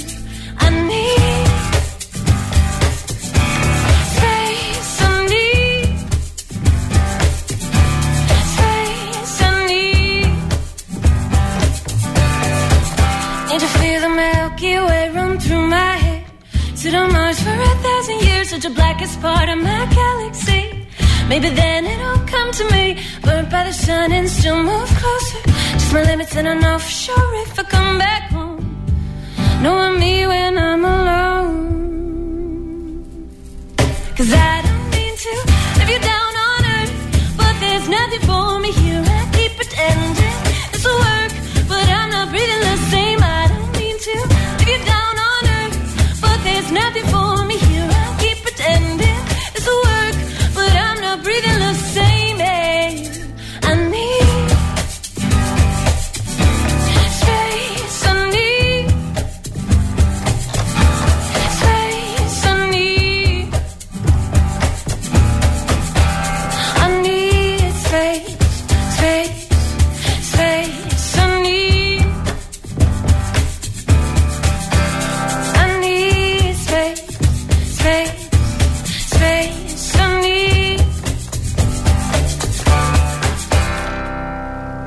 [18.50, 20.62] Such a blackest part of my galaxy.
[21.28, 25.42] Maybe then it'll come to me, burnt by the sun and still move closer.
[25.74, 28.60] Just my limits, and I know for sure if I come back home,
[29.62, 31.60] knowing me when I'm alone.
[34.16, 35.32] Cause I don't mean to
[35.78, 36.96] leave you down on earth,
[37.36, 39.04] but there's nothing for me here.
[39.06, 40.19] I keep pretending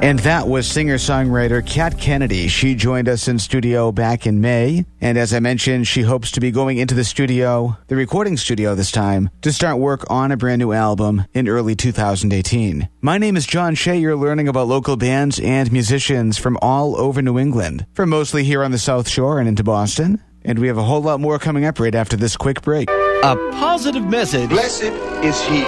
[0.04, 2.50] And that was singer songwriter Kat Kennedy.
[2.50, 4.86] She joined us in studio back in May.
[5.00, 8.76] And as I mentioned, she hopes to be going into the studio, the recording studio
[8.76, 12.90] this time, to start work on a brand new album in early 2018.
[13.00, 13.98] My name is John Shea.
[13.98, 18.62] You're learning about local bands and musicians from all over New England, from mostly here
[18.62, 20.22] on the South Shore and into Boston.
[20.44, 22.90] And we have a whole lot more coming up right after this quick break.
[22.90, 24.50] A positive message.
[24.50, 24.84] Blessed
[25.24, 25.62] is he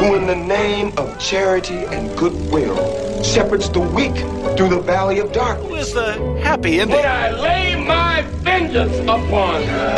[0.00, 4.14] who, in the name of charity and goodwill, shepherds the weak
[4.56, 5.68] through the valley of darkness.
[5.68, 6.96] Who is the happy ending?
[6.96, 9.96] When I lay my vengeance upon her.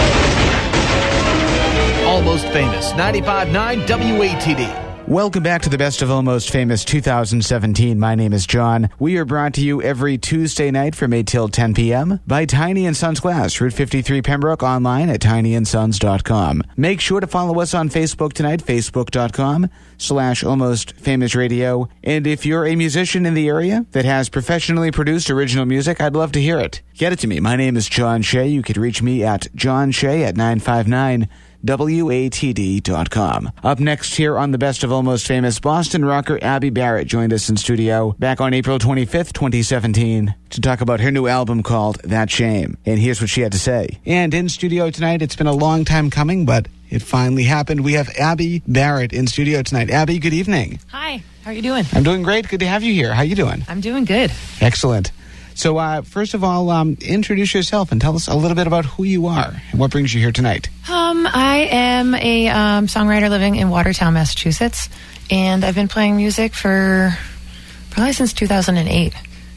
[2.07, 2.93] Almost famous.
[2.93, 4.88] 95.9 WATD.
[5.09, 7.98] Welcome back to the Best of Almost Famous 2017.
[7.98, 8.90] My name is John.
[8.98, 12.20] We are brought to you every Tuesday night from 8 till 10 p.m.
[12.26, 16.62] by Tiny and Sons Glass, Route 53 Pembroke, online at tinyandsons.com.
[16.76, 21.89] Make sure to follow us on Facebook tonight, facebook.com slash almost famous radio.
[22.05, 26.16] And if you're a musician in the area that has professionally produced original music, I'd
[26.16, 26.82] love to hear it.
[26.93, 27.40] Get it to me.
[27.40, 28.47] My name is John Shea.
[28.47, 31.30] You could reach me at John Shea at 959
[31.64, 33.52] WATD.com.
[33.62, 37.48] Up next here on the Best of Almost Famous, Boston rocker Abbie Barrett joined us
[37.48, 42.30] in studio back on April 25th, 2017 to talk about her new album called That
[42.30, 42.78] Shame.
[42.86, 43.98] And here's what she had to say.
[44.06, 47.85] And in studio tonight, it's been a long time coming, but it finally happened.
[47.85, 49.90] We have Abbie Barrett in studio tonight.
[49.90, 50.80] Abbie, good evening.
[50.89, 51.85] Hi, how are you doing?
[51.93, 52.48] I'm doing great.
[52.48, 53.12] Good to have you here.
[53.12, 53.64] How are you doing?
[53.68, 54.32] I'm doing good.
[54.60, 55.12] Excellent.
[55.59, 58.85] So, uh, first of all, um, introduce yourself and tell us a little bit about
[58.85, 60.68] who you are and what brings you here tonight.
[60.89, 64.89] Um, I am a um, songwriter living in Watertown, Massachusetts,
[65.32, 67.12] and I've been playing music for
[67.90, 69.12] probably since 2008.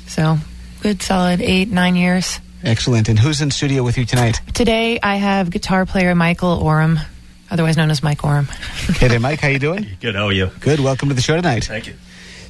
[0.08, 0.40] So,
[0.82, 2.40] good solid eight, nine years.
[2.64, 3.08] Excellent.
[3.08, 4.42] And who's in studio with you tonight?
[4.56, 7.00] Today, I have guitar player Michael Oram,
[7.52, 8.46] otherwise known as Mike Oram.
[8.46, 9.40] Hey there, Mike.
[9.40, 9.86] How you doing?
[10.02, 10.16] Good.
[10.16, 10.50] How are you?
[10.62, 10.80] Good.
[10.80, 11.66] Welcome to the show tonight.
[11.66, 11.94] Thank you.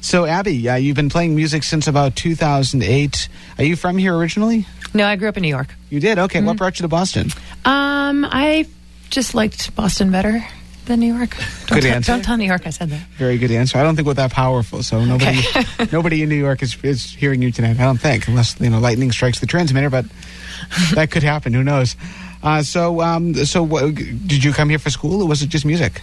[0.02, 3.28] So, Abbie, uh, you've been playing music since about 2008.
[3.58, 4.66] Are you from here originally?
[4.92, 5.68] No, I grew up in New York.
[5.90, 6.18] You did?
[6.18, 6.42] Okay.
[6.42, 7.28] What brought you to Boston?
[7.64, 8.66] Um, I
[9.10, 10.44] just liked Boston better
[10.86, 11.36] than New York.
[11.66, 12.12] Don't Good tell- answer.
[12.12, 13.00] Don't tell New York I said that.
[13.16, 13.78] Very good answer.
[13.78, 15.40] I don't think we're that powerful, so nobody,
[15.92, 17.78] nobody in New York is, is hearing you tonight.
[17.78, 20.04] I don't think, unless you know lightning strikes the transmitter, but
[20.94, 21.54] that could happen.
[21.54, 21.94] Who knows?
[22.42, 25.64] Uh, so, um, so what, did you come here for school, or was it just
[25.64, 26.02] music?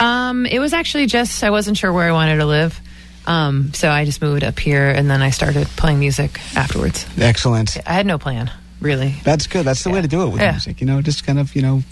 [0.00, 2.80] Um, it was actually just I wasn't sure where I wanted to live,
[3.26, 7.06] um, so I just moved up here, and then I started playing music afterwards.
[7.18, 7.76] Excellent.
[7.86, 9.14] I had no plan, really.
[9.24, 9.64] That's good.
[9.64, 10.52] That's the way to do it with Yeah.
[10.52, 10.80] music.
[10.80, 11.82] You know, just kind of you know,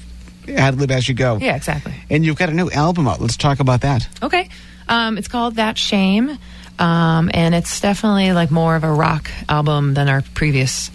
[0.49, 1.39] ad lib as you go.
[1.41, 1.95] Yeah, exactly.
[2.11, 3.21] And you've got a new album out.
[3.21, 4.07] Let's talk about that.
[4.23, 4.49] Okay,
[4.89, 6.37] um, it's called That Shame,
[6.79, 10.91] um, and it's definitely like more of a rock album than our previous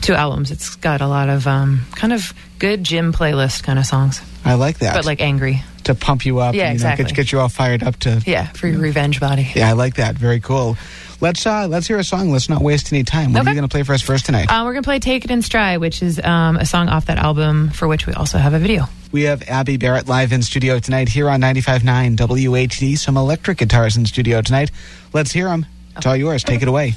[0.00, 0.50] two albums.
[0.50, 4.54] It's got a lot of um, kind of good gym playlist kind of songs, I
[4.54, 4.94] like that.
[4.94, 5.62] but like angry.
[5.84, 6.54] to pump you up.
[6.54, 7.04] Yeah, and, you know, exactly.
[7.06, 8.22] get, get you all fired up to.
[8.26, 9.50] Yeah, for your revenge body.
[9.54, 10.16] Yeah, I like that.
[10.16, 10.76] Very cool.
[11.20, 12.30] Let's uh let's hear a song.
[12.30, 13.32] Let's not waste any time.
[13.32, 14.50] What are you going to play for us first tonight?
[14.50, 17.16] Uh, we're gonna play "Take It in Stride," which is um, a song off that
[17.16, 18.84] album for which we also have a video.
[19.12, 22.98] We have Abbie Barrett live in studio tonight here on 95.9 WHD.
[22.98, 24.70] Some electric guitars in studio tonight.
[25.14, 25.64] Let's hear them.
[25.96, 26.44] It's all yours.
[26.44, 26.94] Take it away.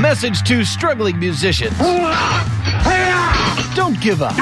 [0.00, 1.76] Message to struggling musicians.
[3.74, 4.38] Don't give up.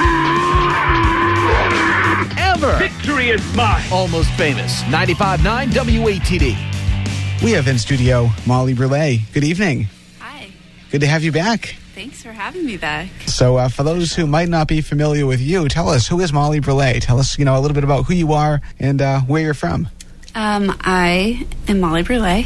[2.36, 2.76] Ever.
[2.76, 3.82] Victory is mine.
[3.90, 4.82] Almost famous.
[4.82, 7.42] 95.9 WATD.
[7.42, 9.20] We have in studio Molly Brulé.
[9.32, 9.86] Good evening.
[10.18, 10.48] Hi.
[10.90, 11.76] Good to have you back.
[11.94, 13.08] Thanks for having me back.
[13.24, 16.34] So, uh, for those who might not be familiar with you, tell us who is
[16.34, 17.00] Molly Brulé.
[17.00, 19.54] Tell us, you know, a little bit about who you are and uh, where you're
[19.54, 19.88] from.
[20.34, 22.44] Um, I am Molly Brulé,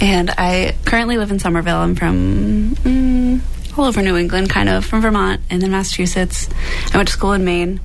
[0.00, 1.76] and I currently live in Somerville.
[1.76, 6.48] I'm from mm, all over New England, kind of from Vermont and then Massachusetts.
[6.92, 7.80] I went to school in Maine,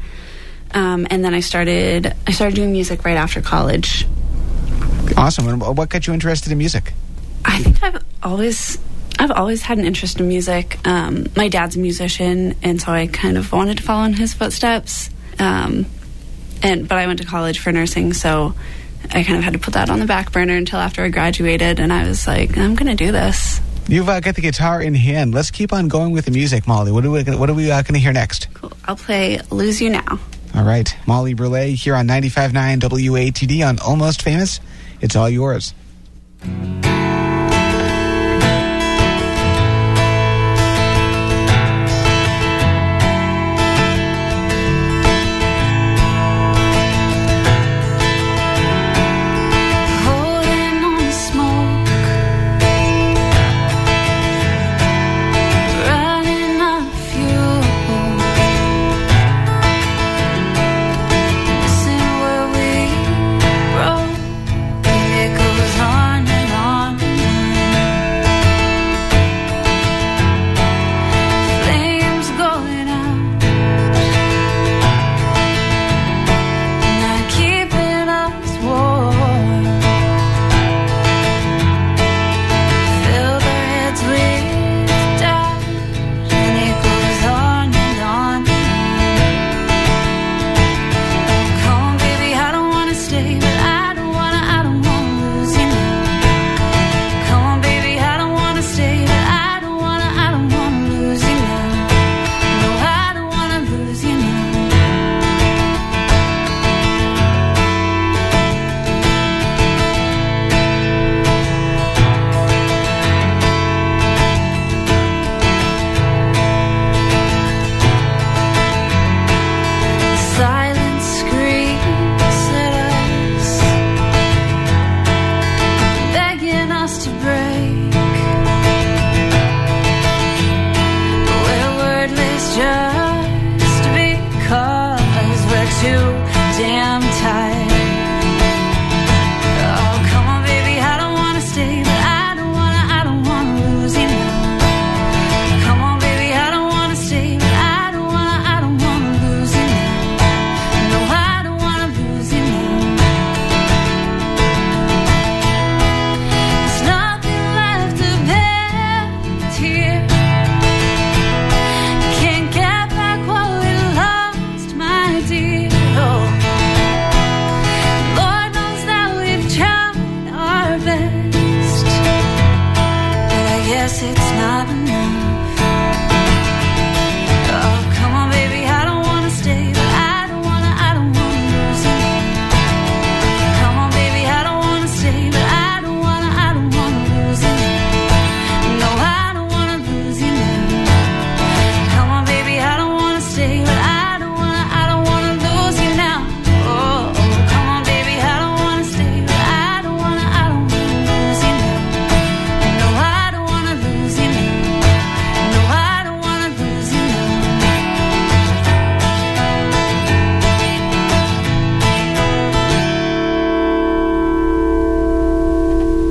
[0.74, 4.08] um, and then I started I started doing music right after college.
[5.18, 5.48] Awesome.
[5.48, 6.94] And what got you interested in music?
[7.44, 8.80] I think I've always
[9.20, 10.80] I've always had an interest in music.
[10.86, 14.34] Um, my dad's a musician, and so I kind of wanted to follow in his
[14.34, 15.10] footsteps.
[15.40, 15.86] Um,
[16.64, 18.54] and but I went to college for nursing, so
[19.14, 21.80] I kind of had to put that on the back burner until after I graduated,
[21.80, 23.61] and I was like, I'm going to do this.
[23.88, 25.34] You've uh, got the guitar in hand.
[25.34, 26.91] Let's keep on going with the music, Molly.
[26.91, 28.48] What are we, what are we uh, going to hear next?
[28.53, 28.72] Cool.
[28.86, 30.19] I'll play "Lose You Now."
[30.56, 30.95] All right.
[31.06, 34.60] Molly Brulé here on 95.9 WATD on Almost Famous.
[35.02, 35.73] It's all yours.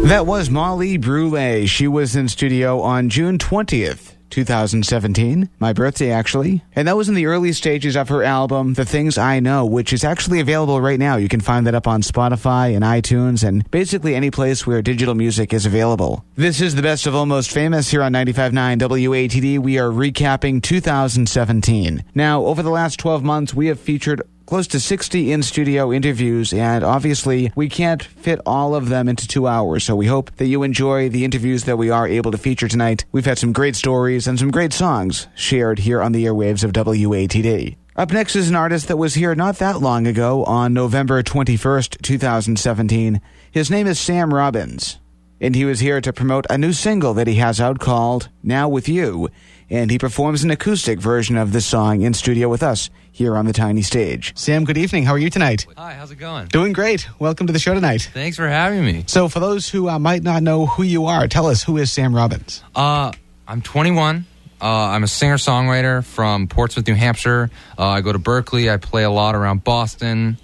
[0.05, 1.67] That was Molly Brulé.
[1.67, 4.15] She was in studio on June 20th.
[4.35, 6.63] 2017, my birthday actually.
[6.75, 9.93] And that was in the early stages of her album, The Things I Know, which
[9.93, 11.17] is actually available right now.
[11.17, 15.15] You can find that up on Spotify and iTunes and basically any place where digital
[15.15, 16.25] music is available.
[16.35, 19.59] This is the best of Almost Famous here on 95.9 WATD.
[19.61, 22.05] We are recapping 2017.
[22.15, 26.53] Now, over the last 12 months, we have featured close to 60 in studio interviews,
[26.53, 29.85] and obviously we can't fit all of them into two hours.
[29.85, 33.05] So we hope that you enjoy the interviews that we are able to feature tonight.
[33.13, 36.73] We've had some great stories and some great songs shared here on the airwaves of
[36.73, 37.77] WATD.
[37.97, 42.03] Up next is an artist that was here not that long ago on November 21st,
[42.03, 43.21] 2017.
[43.53, 44.99] His name is Sam Robbins.
[45.41, 48.69] and he was here to promote a new single that he has out called Now
[48.69, 49.29] With You.
[49.69, 53.47] And he performs an acoustic version of this song in studio with us here on
[53.47, 54.37] the tiny stage.
[54.37, 55.05] Sam, good evening.
[55.05, 55.67] How are you tonight?
[55.77, 56.49] Hi, how's it going?
[56.49, 57.07] Doing great.
[57.21, 58.11] Welcome to the show tonight.
[58.13, 59.05] Thanks for having me.
[59.07, 61.93] So, for those who uh, might not know who you are, tell us who is
[61.93, 62.63] Sam Robbins?
[62.75, 63.13] Uh,
[63.47, 64.27] I'm 21.
[64.61, 67.51] Uh, I'm a singer songwriter from Portsmouth, New Hampshire.
[67.79, 68.71] Uh, I go to Berklee.
[68.73, 70.37] I play a lot around Boston.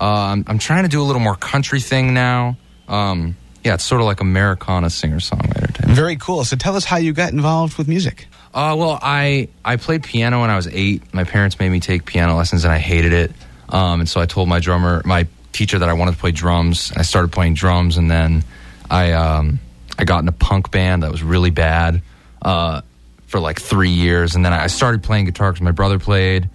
[0.00, 2.56] Uh, I'm, I'm trying to do a little more country thing now.
[2.86, 5.86] Um, yeah, it's sort of like Americana singer songwriter type.
[5.88, 6.44] Very cool.
[6.44, 8.28] So, tell us how you got involved with music.
[8.54, 11.14] Uh, well, I I played piano when I was eight.
[11.14, 13.32] My parents made me take piano lessons, and I hated it.
[13.68, 16.92] Um, and so I told my drummer, my teacher, that I wanted to play drums.
[16.94, 18.44] I started playing drums, and then
[18.90, 19.58] I um,
[19.98, 22.02] I got in a punk band that was really bad
[22.42, 22.82] uh,
[23.26, 26.50] for like three years, and then I started playing guitar because my brother played,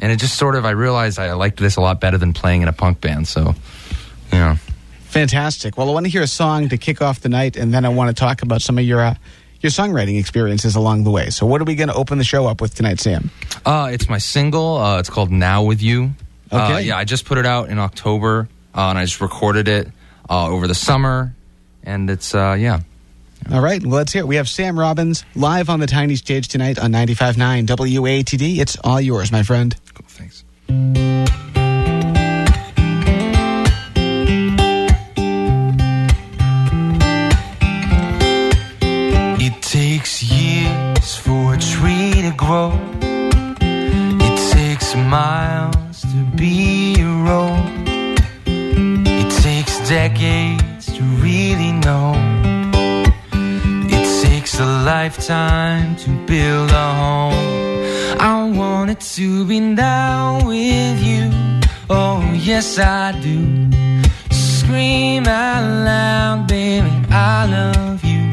[0.00, 2.62] and it just sort of I realized I liked this a lot better than playing
[2.62, 3.28] in a punk band.
[3.28, 3.54] So,
[4.32, 4.56] yeah.
[5.10, 5.76] Fantastic.
[5.76, 7.88] Well, I want to hear a song to kick off the night, and then I
[7.88, 9.14] want to talk about some of your uh,
[9.60, 11.30] your songwriting experiences along the way.
[11.30, 13.30] So, what are we going to open the show up with tonight, Sam?
[13.64, 14.76] Uh, it's my single.
[14.78, 16.12] Uh, it's called "Now with You."
[16.50, 16.82] Uh, Okay.
[16.88, 19.88] yeah, I just put it out in October, uh, and I just recorded it
[20.28, 21.34] uh, over the summer,
[21.84, 22.80] and it's uh, yeah.
[23.50, 24.26] All right, well, let's hear it.
[24.26, 28.58] We have Sam Robbins live on the tiny stage tonight on 95.9 WATD.
[28.58, 29.74] It's all yours, my friend.
[29.94, 30.44] Cool, thanks.
[42.52, 47.88] It takes miles to be a road.
[48.44, 52.12] It takes decades to really know.
[53.88, 58.18] It takes a lifetime to build a home.
[58.18, 61.30] I want it to be now with you.
[61.88, 63.70] Oh, yes, I do.
[64.32, 68.24] Scream out loud, baby, I love you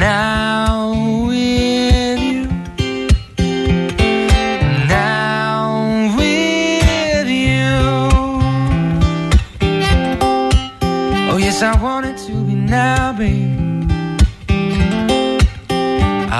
[0.00, 0.97] now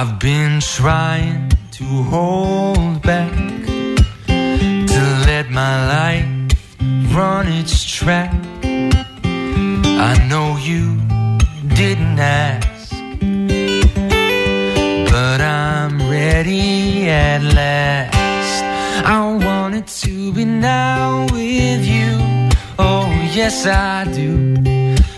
[0.00, 3.32] I've been trying to hold back,
[4.92, 6.28] to let my life
[7.12, 8.32] run its track.
[10.06, 11.00] I know you
[11.74, 12.94] didn't ask
[15.10, 18.62] but I'm ready at last.
[19.04, 22.12] I want it to be now with you.
[22.78, 24.54] Oh, yes, I do.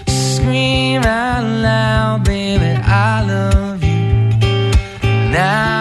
[0.07, 3.70] Scream out loud, baby, I love.
[5.31, 5.80] Now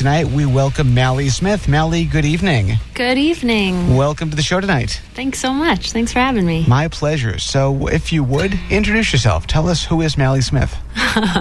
[0.00, 1.68] tonight, we welcome Mally Smith.
[1.68, 2.78] Mally, good evening.
[2.94, 3.96] Good evening.
[3.96, 4.98] Welcome to the show tonight.
[5.12, 5.92] Thanks so much.
[5.92, 6.64] Thanks for having me.
[6.66, 7.38] My pleasure.
[7.38, 9.46] So, if you would, introduce yourself.
[9.46, 10.74] Tell us who is Mally Smith.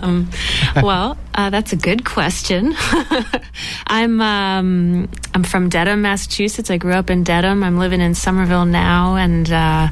[0.02, 0.30] um,
[0.84, 2.76] well, uh, that's a good question.
[3.88, 6.70] I'm um, I'm from Dedham, Massachusetts.
[6.70, 7.64] I grew up in Dedham.
[7.64, 9.88] I'm living in Somerville now, and uh,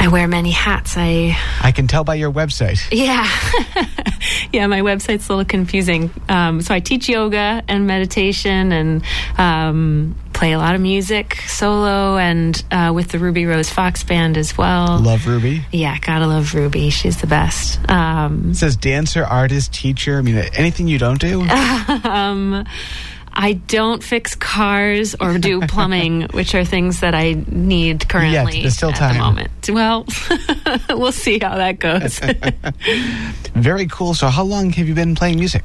[0.00, 0.94] I wear many hats.
[0.96, 2.80] I I can tell by your website.
[2.90, 3.28] yeah,
[4.52, 4.66] yeah.
[4.66, 6.10] My website's a little confusing.
[6.28, 9.02] Um, so I teach yoga and meditation, and
[9.38, 14.36] um, play a lot of music solo, and uh, with the Ruby Rose Fox Band
[14.36, 14.98] as well.
[14.98, 15.64] Love Ruby.
[15.70, 16.90] Yeah, gotta love Ruby.
[16.90, 17.78] She's the best.
[17.90, 20.18] Um, says dancer, artist, teacher.
[20.18, 21.42] I mean, anything you don't do?
[22.04, 22.64] um,
[23.34, 28.76] I don't fix cars or do plumbing, which are things that I need currently there's
[28.76, 29.14] still at time.
[29.14, 29.70] the moment.
[29.70, 30.06] Well,
[30.90, 32.18] we'll see how that goes.
[33.54, 34.14] Very cool.
[34.14, 35.64] So, how long have you been playing music?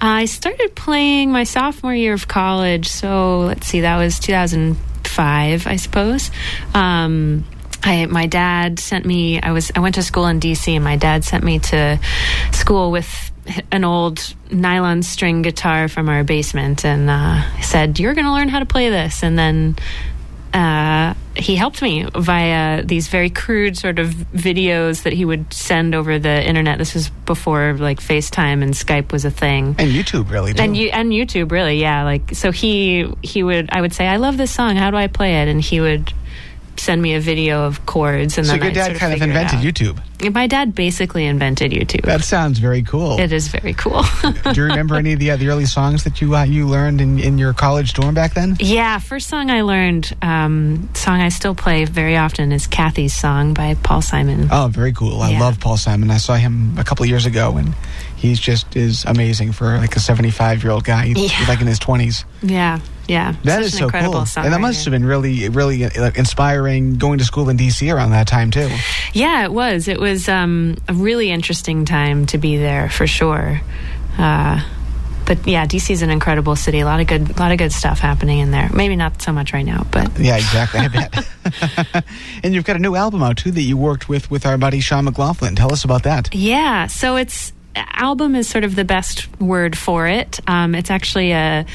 [0.00, 2.88] I started playing my sophomore year of college.
[2.88, 6.30] So let's see, that was 2005, I suppose.
[6.74, 7.44] Um,
[7.82, 9.40] I, my dad sent me.
[9.40, 9.70] I was.
[9.74, 10.74] I went to school in D.C.
[10.74, 12.00] and my dad sent me to
[12.52, 13.30] school with
[13.72, 18.48] an old nylon string guitar from our basement, and uh, said, "You're going to learn
[18.48, 19.76] how to play this." And then
[20.52, 25.94] uh, he helped me via these very crude sort of videos that he would send
[25.94, 26.78] over the internet.
[26.78, 29.76] This was before like FaceTime and Skype was a thing.
[29.78, 30.54] And YouTube, really.
[30.54, 30.62] Too.
[30.62, 32.04] And you and YouTube, really, yeah.
[32.04, 34.76] Like so, he he would I would say, I love this song.
[34.76, 35.48] How do I play it?
[35.48, 36.12] And he would
[36.78, 38.38] send me a video of chords.
[38.38, 39.64] And so then your I'd dad sort of kind of invented out.
[39.64, 40.34] YouTube.
[40.34, 42.02] My dad basically invented YouTube.
[42.04, 43.20] That sounds very cool.
[43.20, 44.02] It is very cool.
[44.44, 47.00] Do you remember any of the, uh, the early songs that you uh, you learned
[47.00, 48.56] in, in your college dorm back then?
[48.58, 53.54] Yeah, first song I learned, um, song I still play very often is Kathy's Song
[53.54, 54.48] by Paul Simon.
[54.50, 55.20] Oh, very cool.
[55.22, 55.40] I Yeah.
[55.40, 56.10] love Paul Simon.
[56.10, 57.74] I saw him a couple of years ago, and
[58.16, 61.06] he's just is amazing for like a 75 year old guy.
[61.06, 61.46] He's Yeah.
[61.46, 62.24] like in his 20s.
[62.42, 63.34] Yeah, yeah.
[63.44, 64.44] that is an so incredible cool.
[64.44, 67.90] And that must have been really, really uh, inspiring going to school in D.C.
[67.90, 68.68] around that time, too.
[69.12, 69.88] Yeah, it was.
[69.88, 73.60] It was um, a really interesting time to be there for sure.
[74.18, 74.62] Uh,
[75.28, 76.80] but yeah, DC is an incredible city.
[76.80, 78.70] A lot of good, a lot of good stuff happening in there.
[78.72, 80.80] Maybe not so much right now, but Yeah, exactly.
[80.80, 82.04] I bet.
[82.42, 84.80] and you've got a new album out, too, that you worked with with our buddy
[84.80, 85.54] Sean McLaughlin.
[85.54, 86.34] Tell us about that.
[86.34, 90.40] Yeah, so it's album is sort of the best word for it.
[90.46, 91.66] Um, it's actually a,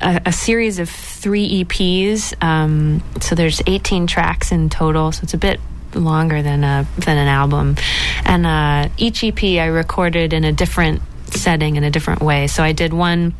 [0.00, 2.42] a a series of three EPs.
[2.42, 5.12] Um, so there's 18 tracks in total.
[5.12, 5.60] So it's a bit
[5.94, 7.76] longer than a than an album.
[8.24, 12.46] And uh, each EP I recorded in a different setting in a different way.
[12.46, 13.34] So I did one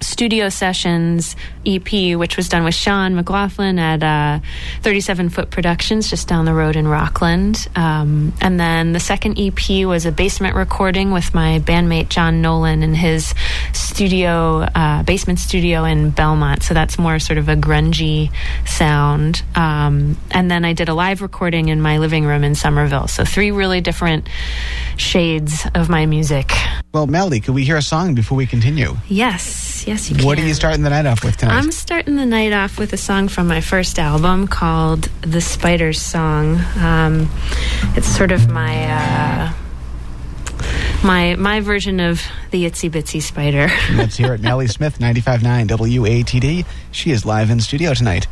[0.00, 4.44] studio sessions EP, which was done with Sean McLaughlin at uh,
[4.82, 7.68] 37 Foot Productions, just down the road in Rockland.
[7.74, 12.82] Um, and then the second EP was a basement recording with my bandmate John Nolan
[12.82, 13.34] in his
[13.72, 16.62] studio, uh, basement studio in Belmont.
[16.62, 18.30] So that's more sort of a grungy
[18.66, 19.42] sound.
[19.54, 23.08] Um, and then I did a live recording in my living room in Somerville.
[23.08, 24.28] So three really different
[24.96, 26.52] shades of my music.
[26.92, 28.96] Well, Melody, could we hear a song before we continue?
[29.08, 30.26] Yes, yes, you can.
[30.26, 31.54] What are you starting the night off with tonight?
[31.54, 36.00] I'm starting the night off with a song from my first album called "The Spider's
[36.00, 37.30] Song." Um,
[37.96, 39.52] it's sort of my uh,
[41.04, 43.68] my my version of the Itsy Bitsy Spider.
[43.94, 44.40] Let's hear it.
[44.42, 46.66] Mally Smith, 95.9 WATD.
[46.90, 48.26] She is live in studio tonight.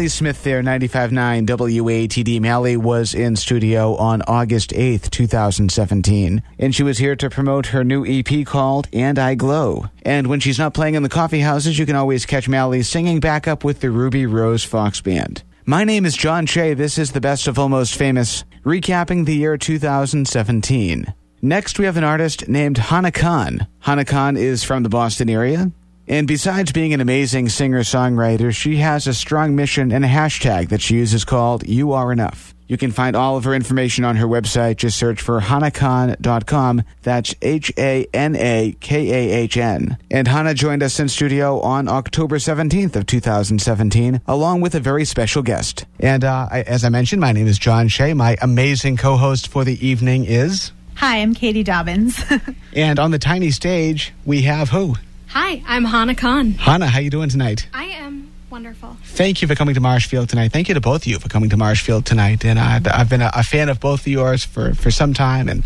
[0.00, 2.40] Mally Smith there, 95.9 WATD.
[2.40, 7.84] Mally was in studio on August 8th, 2017, and she was here to promote her
[7.84, 9.90] new EP called And I Glow.
[10.00, 13.20] And when she's not playing in the coffee houses, you can always catch Mally singing
[13.20, 15.42] back up with the Ruby Rose Fox Band.
[15.66, 16.72] My name is John Shea.
[16.72, 21.12] This is the best of Almost Famous, recapping the year 2017.
[21.42, 23.66] Next, we have an artist named Hana Kahn.
[23.80, 25.70] Hana Kahn is from the Boston area.
[26.10, 30.70] And besides being an amazing singer songwriter, she has a strong mission and a hashtag
[30.70, 32.52] that she uses called You Are Enough.
[32.66, 34.78] You can find all of her information on her website.
[34.78, 36.82] Just search for hanakahn.com.
[37.02, 39.98] That's H A N A K A H N.
[40.10, 45.04] And Hana joined us in studio on October 17th of 2017, along with a very
[45.04, 45.86] special guest.
[46.00, 48.14] And uh, I, as I mentioned, my name is John Shea.
[48.14, 50.72] My amazing co-host for the evening is.
[50.96, 52.20] Hi, I'm Katie Dobbins.
[52.72, 54.94] And on the tiny stage, we have who?
[55.32, 56.52] Hi, I'm Hana Kahn.
[56.54, 57.68] Hana, how you doing tonight?
[57.72, 58.96] I am wonderful.
[59.04, 60.50] Thank you for coming to Marshfield tonight.
[60.50, 62.44] Thank you to both of you for coming to Marshfield tonight.
[62.44, 65.48] And I've, I've been a, a fan of both of yours for, for some time.
[65.48, 65.62] And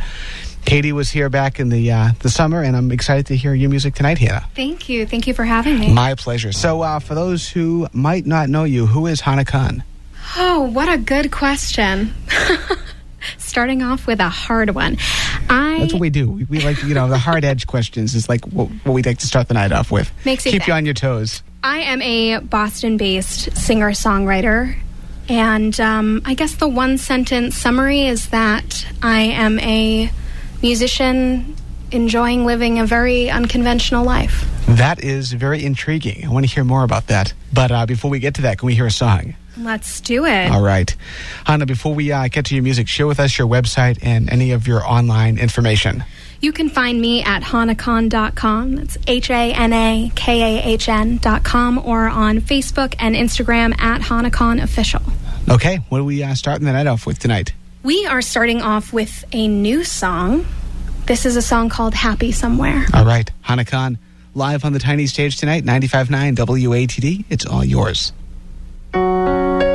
[0.67, 3.71] Katie was here back in the uh, the summer, and I'm excited to hear your
[3.71, 4.47] music tonight, Hana.
[4.55, 5.07] Thank you.
[5.07, 5.93] Thank you for having me.
[5.95, 6.53] My pleasure.
[6.53, 9.83] So, uh, for those who might not know you, who is Hana Kahn?
[10.37, 12.15] Oh, what a good question.
[13.39, 14.97] Starting off with a hard one.
[15.49, 16.31] I That's what we do.
[16.31, 19.19] We, we like, you know, the hard edge questions is like what, what we like
[19.19, 20.11] to start the night off with.
[20.25, 20.69] Makes you Keep think.
[20.69, 21.43] you on your toes.
[21.63, 24.77] I am a Boston based singer songwriter.
[25.29, 30.11] And um, I guess the one sentence summary is that I am a
[30.61, 31.57] musician
[31.91, 34.47] enjoying living a very unconventional life.
[34.67, 36.27] That is very intriguing.
[36.27, 37.33] I want to hear more about that.
[37.53, 39.35] But uh, before we get to that, can we hear a song?
[39.57, 40.51] Let's do it.
[40.51, 40.95] All right.
[41.47, 44.51] Hana, before we uh, get to your music, share with us your website and any
[44.51, 46.05] of your online information.
[46.41, 48.77] You can find me at hanakahn.com.
[48.77, 54.03] That's H A N A K A H N.com or on Facebook and Instagram at
[54.03, 55.01] Hanakahn Official.
[55.49, 57.55] Okay, what are we uh, starting the night off with tonight?
[57.83, 60.47] We are starting off with a new song.
[61.07, 62.87] This is a song called Happy Somewhere.
[62.95, 63.99] All right, Hana Kahn,
[64.35, 67.25] live on the tiny stage tonight, 95.9 WATD.
[67.29, 68.13] It's all yours.
[68.95, 69.74] Música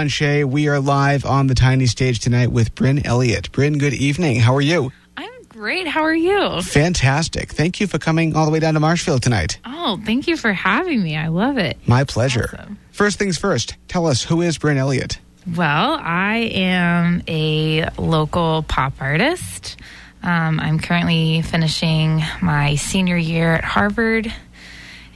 [0.00, 0.44] John Shea.
[0.44, 3.52] We are live on the tiny stage tonight with Brynn Elliott.
[3.52, 4.40] Brynn, good evening.
[4.40, 4.92] How are you?
[5.14, 5.86] I'm great.
[5.86, 6.62] How are you?
[6.62, 7.52] Fantastic.
[7.52, 9.58] Thank you for coming all the way down to Marshfield tonight.
[9.66, 11.18] Oh, thank you for having me.
[11.18, 11.76] I love it.
[11.86, 12.66] My pleasure.
[12.92, 15.18] First things first, tell us who is Brynn Elliott?
[15.54, 19.76] Well, I am a local pop artist.
[20.22, 24.32] Um, I'm currently finishing my senior year at Harvard,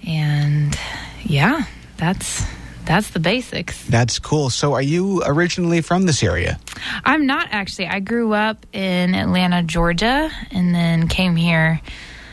[0.06, 0.78] and
[1.22, 1.62] yeah,
[1.96, 2.44] that's
[2.86, 3.84] that's the basics.
[3.86, 4.50] That's cool.
[4.50, 6.58] So, are you originally from this area?
[7.04, 7.88] I'm not actually.
[7.88, 11.80] I grew up in Atlanta, Georgia, and then came here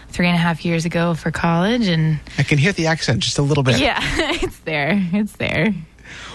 [0.10, 1.88] three and a half years ago for college.
[1.88, 3.80] And I can hear the accent just a little bit.
[3.80, 4.00] yeah,
[4.42, 4.92] it's there.
[5.14, 5.74] It's there.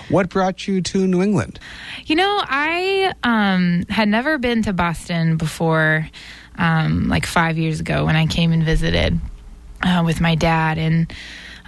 [0.08, 1.58] What brought you to New England?
[2.04, 6.08] You know, I um, had never been to Boston before,
[6.56, 9.18] um, like five years ago when I came and visited
[9.82, 10.78] uh, with my dad.
[10.78, 11.12] And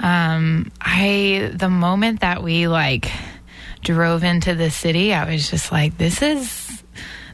[0.00, 3.10] um, I, the moment that we like
[3.82, 6.82] drove into the city, I was just like, this is,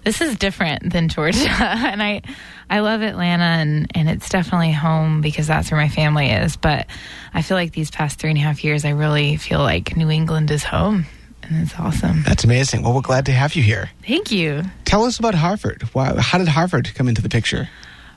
[0.05, 1.49] this is different than Georgia.
[1.49, 2.23] and I,
[2.69, 6.57] I love Atlanta and, and it's definitely home because that's where my family is.
[6.57, 6.86] But
[7.32, 10.11] I feel like these past three and a half years, I really feel like New
[10.11, 11.07] England is home.
[11.43, 12.23] And it's awesome.
[12.23, 12.82] That's amazing.
[12.82, 13.91] Well, we're glad to have you here.
[14.07, 14.62] Thank you.
[14.86, 15.82] Tell us about Harvard.
[15.93, 17.69] Why, how did Harvard come into the picture?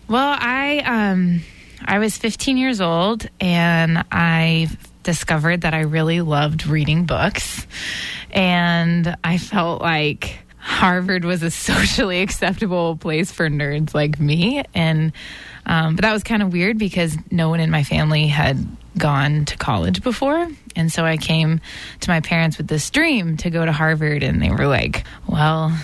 [0.08, 1.42] Well, I um,
[1.84, 4.70] I was 15 years old and I
[5.04, 7.66] discovered that I really loved reading books,
[8.30, 15.14] and I felt like Harvard was a socially acceptable place for nerds like me, and
[15.66, 18.58] um, but that was kind of weird because no one in my family had
[18.98, 20.48] gone to college before.
[20.76, 21.62] And so I came
[22.02, 25.78] to my parents with this dream to go to Harvard, and they were like, well,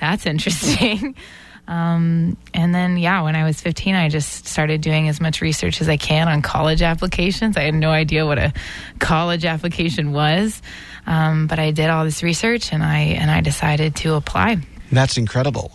[0.00, 1.16] that's interesting.
[1.70, 5.80] Um, and then, yeah, when I was 15, I just started doing as much research
[5.80, 7.56] as I can on college applications.
[7.56, 8.52] I had no idea what a
[8.98, 10.60] college application was,
[11.06, 14.58] um, but I did all this research and I and I decided to apply.
[14.90, 15.70] That's incredible.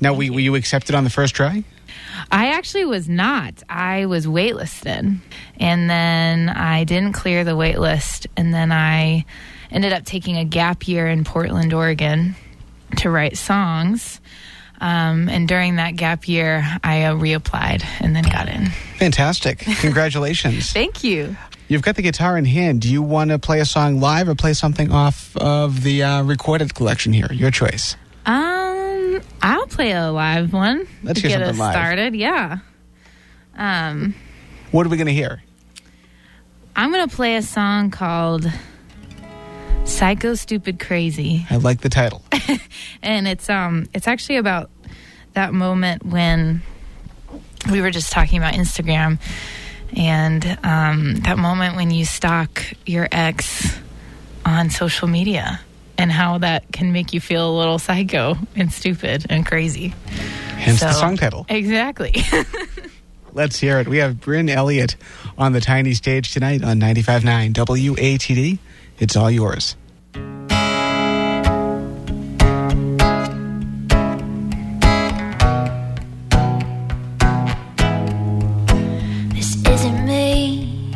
[0.00, 1.64] Now, were, were you accepted on the first try?
[2.30, 3.60] I actually was not.
[3.68, 5.18] I was waitlisted,
[5.58, 9.24] and then I didn't clear the waitlist, and then I
[9.72, 12.36] ended up taking a gap year in Portland, Oregon,
[12.98, 14.20] to write songs.
[14.80, 18.66] Um, and during that gap year, I uh, reapplied and then got in.
[18.98, 19.58] Fantastic.
[19.80, 20.72] Congratulations.
[20.72, 21.36] Thank you.
[21.68, 22.82] You've got the guitar in hand.
[22.82, 26.22] Do you want to play a song live or play something off of the uh,
[26.22, 27.28] recorded collection here?
[27.32, 27.96] Your choice.
[28.26, 31.72] Um, I'll play a live one Let's to get us live.
[31.72, 32.14] started.
[32.14, 32.58] Yeah.
[33.56, 34.14] Um,
[34.72, 35.42] What are we going to hear?
[36.76, 38.50] I'm gonna play a song called
[39.84, 42.22] "Psycho Stupid Crazy." I like the title.
[43.02, 44.70] and it's um it's actually about
[45.34, 46.62] that moment when
[47.70, 49.18] we were just talking about Instagram
[49.96, 53.78] and um, that moment when you stalk your ex
[54.44, 55.60] on social media
[55.96, 59.94] and how that can make you feel a little psycho and stupid and crazy.
[60.56, 61.46] Hence the song title.
[61.48, 62.14] Exactly.
[63.32, 63.88] Let's hear it.
[63.88, 64.96] We have Brynn Elliott
[65.36, 68.58] on the tiny stage tonight on 95.9 WATD.
[68.98, 69.76] It's all yours.
[79.34, 80.92] This isn't me.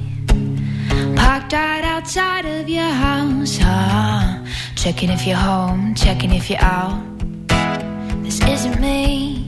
[1.16, 4.44] Parked right outside of your house, huh?
[4.76, 7.02] Checking if you're home, checking if you're out.
[8.22, 9.44] This isn't me.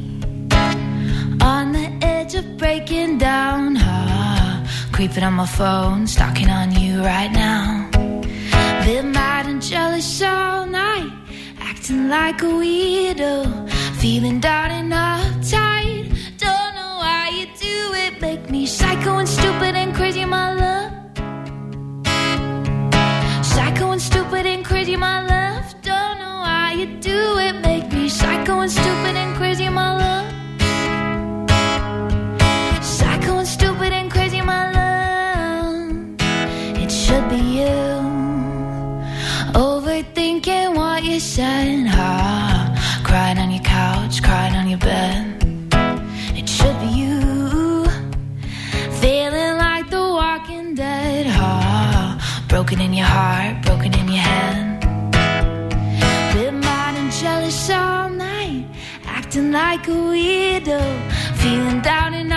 [1.40, 4.66] On the edge of breaking down, huh?
[4.92, 7.89] Creeping on my phone, stalking on you right now.
[8.90, 11.12] Mad and jealous all night,
[11.60, 16.10] acting like a weirdo, feeling down and uptight.
[16.36, 20.92] Don't know why you do it, make me psycho and stupid and crazy, my love.
[23.46, 25.39] Psycho and stupid and crazy, my love.
[59.52, 60.80] Like a weirdo,
[61.36, 62.29] feeling down and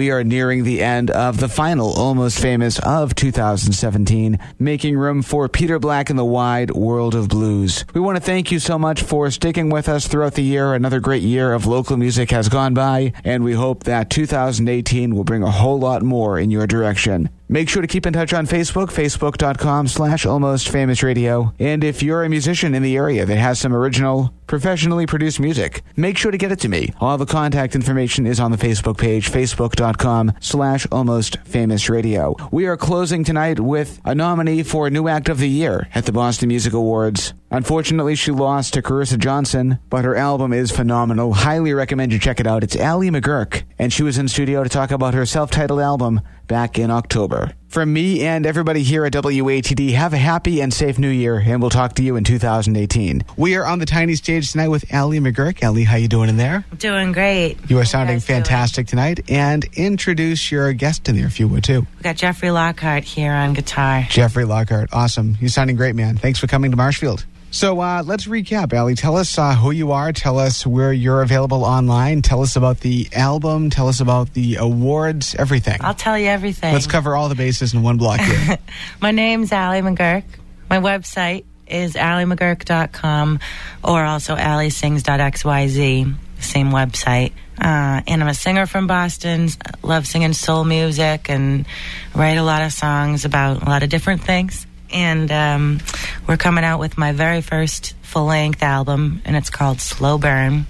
[0.00, 5.46] we are nearing the end of the final Almost Famous of 2017, making room for
[5.46, 7.84] Peter Black in the wide world of blues.
[7.92, 10.72] We want to thank you so much for sticking with us throughout the year.
[10.72, 15.24] Another great year of local music has gone by, and we hope that 2018 will
[15.24, 17.28] bring a whole lot more in your direction.
[17.52, 21.52] Make sure to keep in touch on Facebook, facebook.com slash almost famous radio.
[21.58, 25.82] And if you're a musician in the area that has some original, professionally produced music,
[25.96, 26.94] make sure to get it to me.
[27.00, 32.36] All the contact information is on the Facebook page, facebook.com slash almost famous radio.
[32.52, 36.12] We are closing tonight with a nominee for New Act of the Year at the
[36.12, 37.34] Boston Music Awards.
[37.52, 41.32] Unfortunately, she lost to Carissa Johnson, but her album is phenomenal.
[41.32, 42.62] Highly recommend you check it out.
[42.62, 46.78] It's Ali McGuirk, and she was in studio to talk about her self-titled album back
[46.78, 47.52] in October.
[47.66, 51.60] From me and everybody here at WATD, have a happy and safe new year, and
[51.60, 53.24] we'll talk to you in 2018.
[53.36, 55.64] We are on the tiny stage tonight with Ali McGuirk.
[55.64, 56.64] Ali, how you doing in there?
[56.78, 57.58] Doing great.
[57.68, 61.80] You are sounding fantastic tonight, and introduce your guest in there if you would too.
[61.96, 64.06] We got Jeffrey Lockhart here on guitar.
[64.08, 65.36] Jeffrey Lockhart, awesome.
[65.40, 66.16] You're sounding great, man.
[66.16, 67.26] Thanks for coming to Marshfield.
[67.50, 68.94] So uh, let's recap, Ali.
[68.94, 70.12] Tell us uh, who you are.
[70.12, 72.22] Tell us where you're available online.
[72.22, 73.70] Tell us about the album.
[73.70, 75.34] Tell us about the awards.
[75.34, 75.78] Everything.
[75.80, 76.72] I'll tell you everything.
[76.72, 78.58] Let's cover all the bases in one block here.
[79.00, 80.24] My name's Ali McGuirk.
[80.68, 83.40] My website is alimcguirk.com
[83.82, 87.32] or also alliesings.xyz, same website.
[87.58, 89.48] Uh, and I'm a singer from Boston.
[89.82, 91.66] Love singing soul music and
[92.14, 94.66] write a lot of songs about a lot of different things.
[94.92, 95.80] And um,
[96.26, 100.66] we're coming out with my very first full length album, and it's called Slow Burn.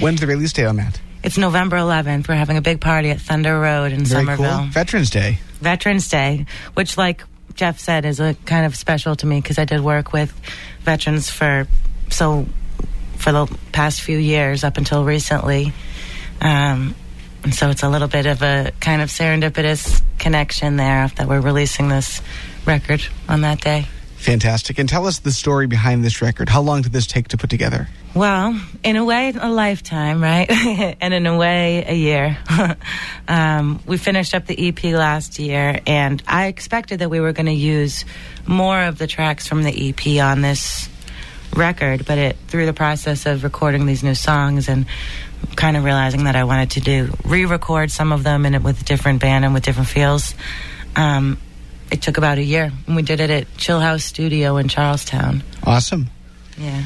[0.00, 1.00] When's the release date on that?
[1.22, 2.28] It's November 11th.
[2.28, 4.58] We're having a big party at Thunder Road in Very Somerville.
[4.58, 4.66] cool.
[4.66, 5.38] Veterans Day.
[5.60, 7.24] Veterans Day, which, like
[7.54, 10.32] Jeff said, is a kind of special to me because I did work with
[10.82, 11.66] veterans for
[12.10, 12.46] so
[13.16, 15.72] for the past few years up until recently,
[16.40, 16.94] um,
[17.42, 21.40] and so it's a little bit of a kind of serendipitous connection there that we're
[21.40, 22.22] releasing this
[22.68, 23.86] record on that day.
[24.18, 24.78] Fantastic.
[24.78, 26.48] And tell us the story behind this record.
[26.48, 27.88] How long did this take to put together?
[28.14, 30.46] Well, in a way, a lifetime, right?
[31.00, 32.36] and in a way, a year.
[33.28, 37.46] um, we finished up the EP last year, and I expected that we were going
[37.46, 38.04] to use
[38.46, 40.88] more of the tracks from the EP on this
[41.54, 44.86] record, but it through the process of recording these new songs and
[45.54, 48.80] kind of realizing that I wanted to do re-record some of them and it with
[48.80, 50.34] a different band and with different feels.
[50.96, 51.38] Um,
[51.90, 55.42] it took about a year, and we did it at Chill House Studio in Charlestown.
[55.64, 56.08] Awesome.
[56.56, 56.84] Yeah.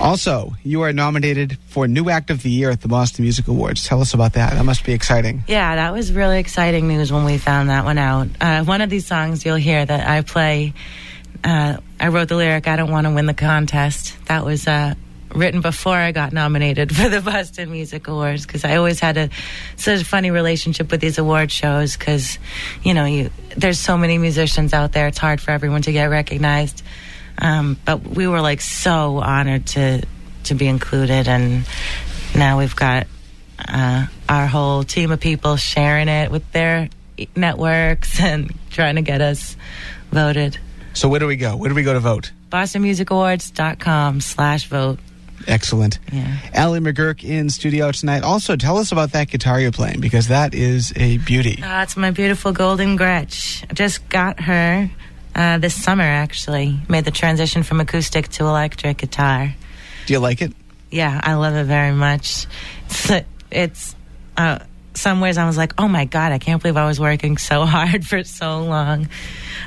[0.00, 3.86] Also, you are nominated for New Act of the Year at the Boston Music Awards.
[3.86, 4.54] Tell us about that.
[4.54, 5.44] That must be exciting.
[5.46, 8.28] Yeah, that was really exciting news when we found that one out.
[8.40, 10.74] Uh, one of these songs you'll hear that I play,
[11.44, 14.16] uh, I wrote the lyric, I don't want to win the contest.
[14.26, 14.94] That was uh,
[15.34, 19.30] written before I got nominated for the Boston Music Awards because I always had a
[19.76, 22.38] such a funny relationship with these award shows because,
[22.82, 25.08] you know, you there's so many musicians out there.
[25.08, 26.82] It's hard for everyone to get recognized.
[27.38, 30.02] Um, but we were like so honored to
[30.44, 31.64] to be included, and
[32.34, 33.06] now we've got
[33.58, 36.88] uh, our whole team of people sharing it with their
[37.36, 39.56] networks and trying to get us
[40.10, 40.58] voted.
[40.94, 41.56] So where do we go?
[41.56, 42.32] Where do we go to vote?
[42.50, 44.98] BostonMusicAwards.com slash vote.
[45.46, 45.98] Excellent.
[46.12, 46.36] Yeah.
[46.54, 48.22] Ali McGuirk in studio tonight.
[48.22, 51.62] Also, tell us about that guitar you're playing because that is a beauty.
[51.62, 53.64] Uh, it's my beautiful Golden Gretsch.
[53.70, 54.90] I just got her
[55.34, 56.78] uh, this summer, actually.
[56.88, 59.54] Made the transition from acoustic to electric guitar.
[60.06, 60.52] Do you like it?
[60.90, 62.46] Yeah, I love it very much.
[62.86, 63.10] It's,
[63.50, 63.96] it's
[64.36, 64.58] uh,
[64.94, 67.64] some ways I was like, oh my God, I can't believe I was working so
[67.66, 69.08] hard for so long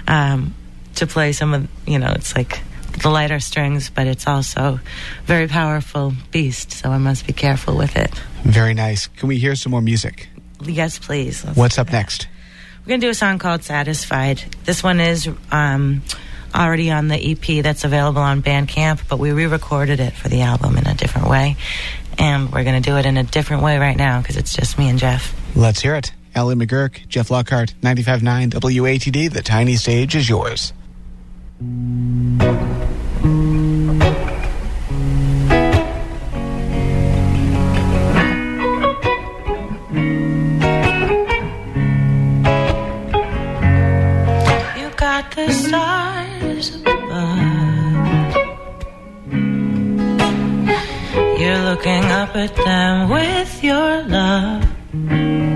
[0.07, 0.53] um,
[0.95, 2.60] to play some of, you know, it's like
[3.01, 4.80] the lighter strings, but it's also
[5.26, 8.11] very powerful beast, so I must be careful with it.
[8.43, 9.07] Very nice.
[9.07, 10.30] Can we hear some more music?
[10.63, 11.43] Yes, please.
[11.43, 12.27] Let's What's up next?
[12.85, 14.43] We're going to do a song called Satisfied.
[14.63, 16.03] This one is um,
[16.53, 20.41] already on the EP that's available on Bandcamp, but we re recorded it for the
[20.41, 21.57] album in a different way.
[22.17, 24.77] And we're going to do it in a different way right now because it's just
[24.77, 25.35] me and Jeff.
[25.55, 26.13] Let's hear it.
[26.35, 29.31] Ali McGuirk, Jeff Lockhart, 95.9 WATD.
[29.31, 30.73] The tiny stage is yours.
[51.76, 55.55] Looking up at them with your love.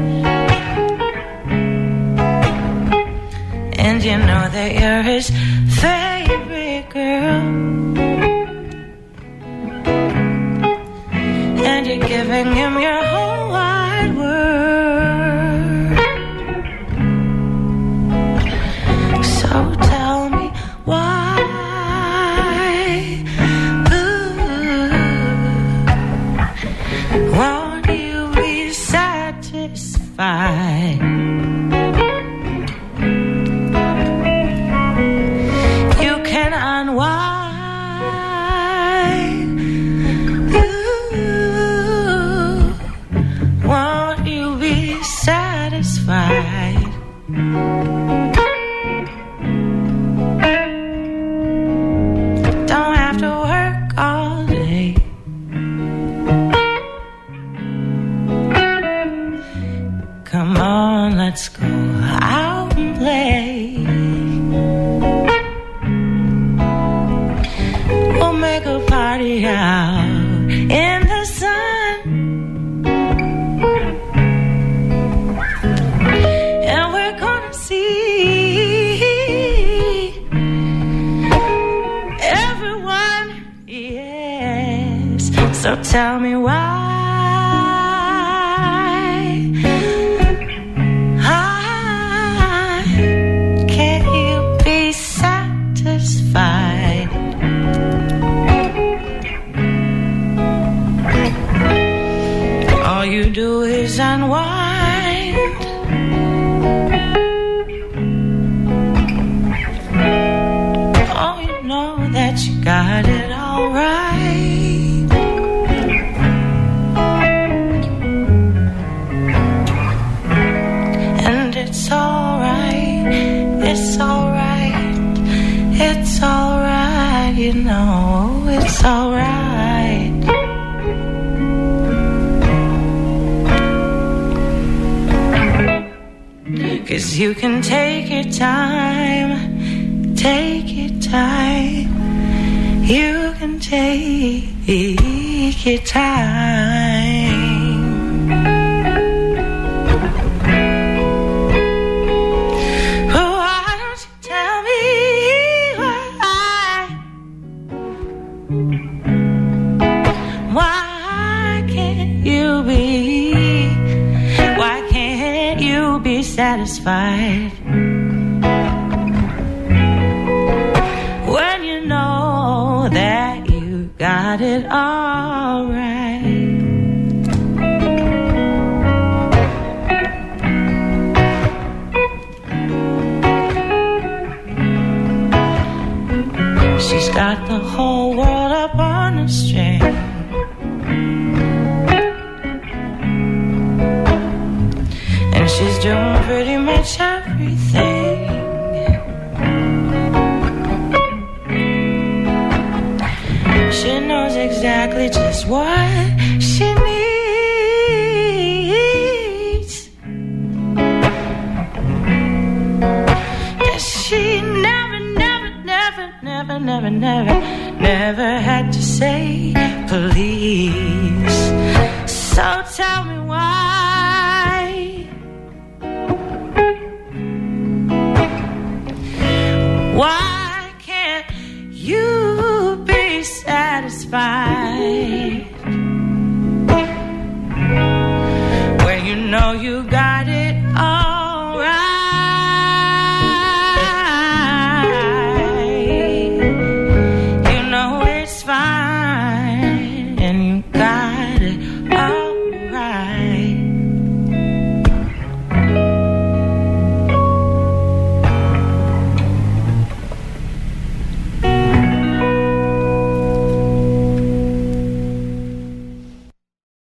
[4.00, 5.30] And you know that you're his
[5.82, 7.42] favorite girl.
[11.66, 13.29] And you're giving him your whole